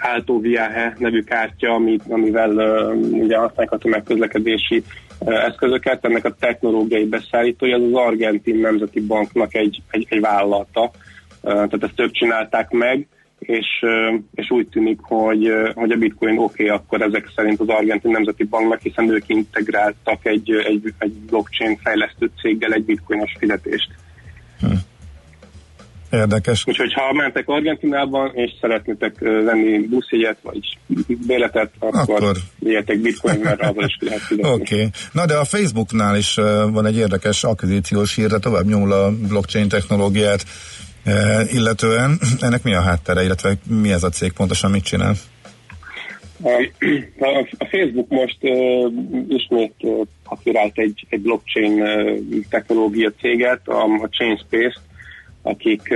[0.00, 2.50] Alto Viaje nevű kártya, amit, amivel
[2.96, 4.82] ugye használják a tömegközlekedési
[5.24, 10.90] eszközöket, ennek a technológiai beszállítója, az az Argentin Nemzeti Banknak egy, egy, egy vállalata,
[11.42, 13.06] tehát ezt több csinálták meg,
[13.50, 13.84] és,
[14.34, 18.44] és úgy tűnik, hogy, hogy a bitcoin oké, okay, akkor ezek szerint az Argentin Nemzeti
[18.44, 23.90] Banknak, hiszen ők integráltak egy, egy, egy blockchain fejlesztő céggel egy bitcoinos fizetést.
[26.10, 26.64] Érdekes.
[26.66, 30.78] Úgyhogy ha mentek Argentinában, és szeretnétek venni buszjegyet, vagy
[31.26, 32.36] béletet, akkor, akkor...
[32.58, 34.50] jöjjetek bitcoin, mert azzal is lehet fizetni.
[34.60, 34.74] Oké.
[34.74, 34.88] Okay.
[35.12, 36.34] Na de a Facebooknál is
[36.72, 40.44] van egy érdekes akvizíciós hír, de tovább nyomul a blockchain technológiát
[41.52, 42.18] illetően.
[42.40, 45.14] Ennek mi a háttere, illetve mi ez a cég, pontosan mit csinál?
[47.58, 48.38] A, Facebook most
[49.28, 52.18] ismét uh, egy, egy blockchain uh,
[52.48, 54.80] technológia céget, a, Chainspace-t,
[55.42, 55.94] akik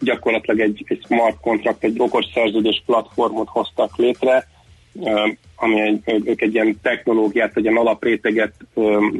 [0.00, 4.48] gyakorlatilag egy, egy smart contract, egy okos szerződés platformot hoztak létre,
[4.92, 9.12] uh, ami egy, ők egy ilyen technológiát, egy ilyen alapréteget um,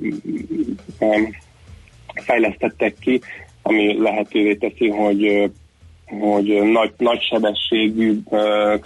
[2.15, 3.21] fejlesztettek ki,
[3.69, 5.51] ami lehetővé teszi, hogy
[6.21, 8.81] hogy nagy, nagy sebességű uh,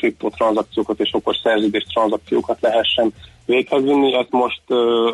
[0.97, 3.13] és okos szerződés tranzakciókat lehessen
[3.47, 4.15] véghez vinni.
[4.15, 4.63] Ezt most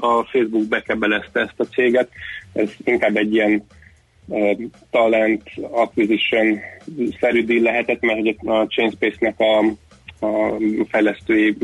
[0.01, 2.09] a Facebook bekebelezte ezt a céget.
[2.53, 3.67] Ez inkább egy ilyen
[4.91, 6.59] talent acquisition
[7.21, 9.59] szerű deal lehetett, mert a Chainspace-nek a,
[10.27, 10.57] a
[10.89, 11.57] fejlesztői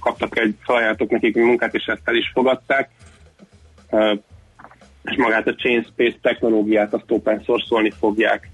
[0.00, 2.90] kaptak egy felajánlatot nekik munkát, és ezt el is fogadták.
[5.04, 8.48] És magát a Chainspace technológiát azt open source-olni fogják.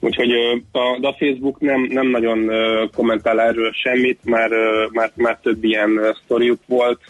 [0.00, 0.30] Úgyhogy
[0.72, 2.50] a, a Facebook nem, nem nagyon
[2.94, 4.50] kommentál erről semmit, már,
[4.92, 7.00] már, már több ilyen sztoriuk volt.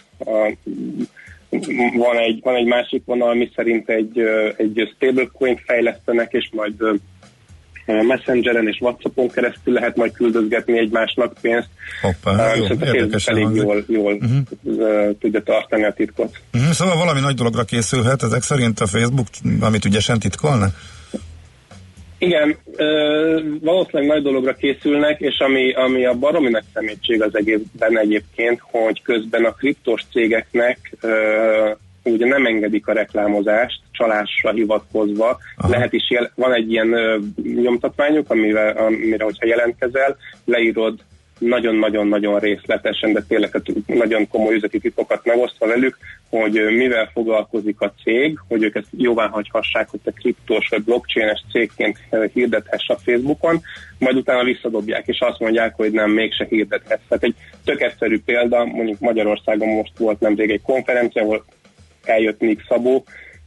[1.96, 4.18] Van egy, van egy másik vonal, mi szerint egy,
[4.56, 7.00] egy stablecoin fejlesztenek, és majd
[7.86, 11.68] Messengeren és Whatsappon keresztül lehet majd küldözgetni egymásnak pénzt.
[12.02, 13.62] Hoppá, jó, Viszont a Facebook elég hangzik.
[13.62, 15.18] jól, jól uh-huh.
[15.20, 16.36] tudja tartani a titkot.
[16.52, 19.26] Mhm, Szóval valami nagy dologra készülhet, ezek szerint a Facebook,
[19.60, 20.74] amit ügyesen titkolnak?
[22.18, 22.56] Igen,
[23.60, 29.02] valószínűleg nagy dologra készülnek, és ami, ami a baromi nagy szemétség az egészben egyébként, hogy
[29.02, 30.96] közben a kriptos cégeknek
[32.04, 35.38] ugye nem engedik a reklámozást csalásra hivatkozva.
[35.56, 35.70] Aha.
[35.70, 41.00] Lehet is, jel- van egy ilyen ö, nyomtatványuk, amivel, amire, hogyha jelentkezel, leírod
[41.42, 45.98] nagyon-nagyon-nagyon részletesen, de tényleg hát nagyon komoly üzleti titkokat megosztva velük,
[46.30, 51.44] hogy mivel foglalkozik a cég, hogy ők ezt jóvá hagyhassák, hogy te kriptós vagy blockchain-es
[51.50, 51.98] cégként
[52.32, 53.60] hirdethess a Facebookon,
[53.98, 57.02] majd utána visszadobják, és azt mondják, hogy nem, mégse hirdethetsz.
[57.08, 57.34] Tehát egy
[57.64, 61.44] tök egyszerű példa, mondjuk Magyarországon most volt nemrég egy konferencia, ahol
[62.04, 63.04] eljött Nick Szabó,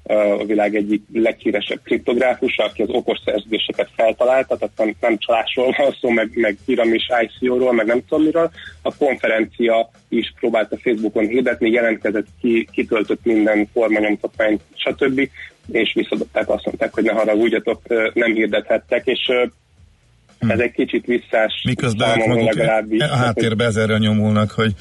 [0.08, 5.96] a világ egyik leghíresebb kriptográfusa, aki az okos szerződéseket feltalálta, tehát nem, nem csalásról van
[6.02, 8.52] szó, meg, meg piramis ICO-ról, meg nem tudom miről.
[8.82, 15.30] A konferencia is próbálta Facebookon hirdetni, jelentkezett ki, kitöltött minden formanyomtatványt, stb.
[15.72, 17.82] És visszadobták, azt mondták, hogy ne haragudjatok,
[18.14, 19.46] nem hirdethettek, és ö,
[20.48, 23.02] ez egy kicsit visszás Miközben ők számomra maguk legalábbis.
[23.02, 24.74] a háttérbe ezerrel nyomulnak, hogy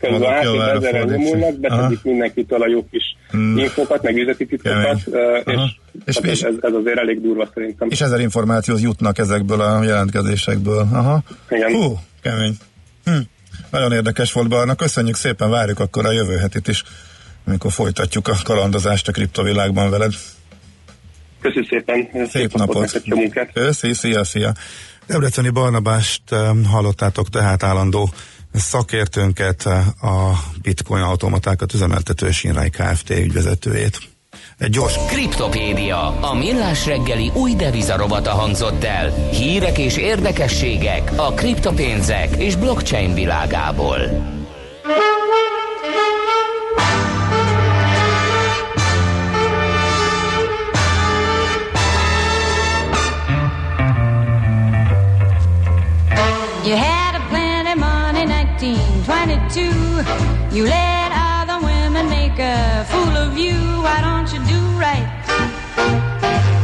[0.00, 3.58] Közben javára ezerre nyomulnak, beszedik mindenkitől a jó kis Hmm.
[3.58, 5.00] infokat, meg üzleti titkokat,
[5.44, 5.54] és.
[6.04, 7.88] És és ez, ez azért elég durva szerintem.
[7.90, 10.88] És ezer információhoz jutnak ezekből a jelentkezésekből.
[10.92, 11.22] Aha.
[11.50, 11.72] Igen.
[11.72, 12.56] Hú, kemény.
[13.04, 13.12] Hm.
[13.70, 14.74] Nagyon érdekes volt, Barna.
[14.74, 16.84] Köszönjük szépen, várjuk akkor a jövő hetit is,
[17.46, 20.12] amikor folytatjuk a kalandozást a kriptovilágban veled.
[21.40, 22.80] Köszönöm szépen, Szép napot!
[22.80, 23.52] neked, jó munkát.
[23.52, 24.52] Köszi, szia, szia!
[25.06, 28.10] Debreceni Barnabást eh, hallottátok tehát állandó
[28.52, 29.66] szakértőnket,
[30.00, 33.10] a bitcoin automatákat üzemeltető Sinrai Kft.
[33.10, 33.98] ügyvezetőjét.
[34.58, 39.30] Egy gyors Kriptopédia, a millás reggeli új devizarobata hangzott el.
[39.30, 44.36] Hírek és érdekességek a kriptopénzek és blockchain világából.
[60.50, 63.52] You let other women make a fool of you.
[63.84, 65.06] Why don't you do right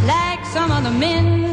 [0.07, 1.44] like some other men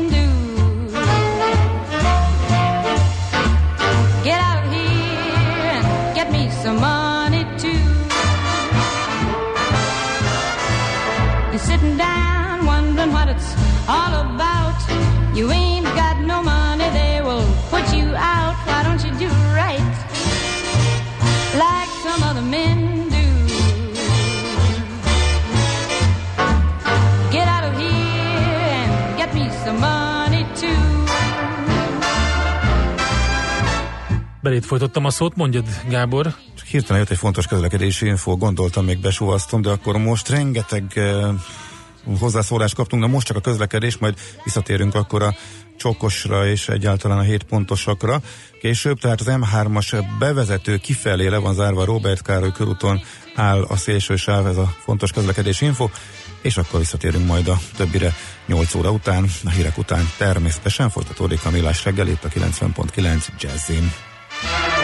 [34.51, 36.35] Belét folytottam a szót, mondjad Gábor.
[36.55, 42.19] Csak hirtelen jött egy fontos közlekedési info, gondoltam, még besúvasztom, de akkor most rengeteg uh,
[42.19, 45.35] hozzászólást kaptunk, de most csak a közlekedés, majd visszatérünk akkor a
[45.77, 48.21] csokosra és egyáltalán a 7 pontosakra.
[48.61, 53.01] Később, tehát az M3-as bevezető kifelé le van zárva Robert Károly körúton
[53.35, 55.89] áll a szélső sáv, ez a fontos közlekedési info,
[56.41, 58.13] és akkor visszatérünk majd a többire
[58.45, 64.10] 8 óra után, a hírek után természetesen folytatódik a millás reggel itt a 90.9 Jazzin.
[64.43, 64.80] I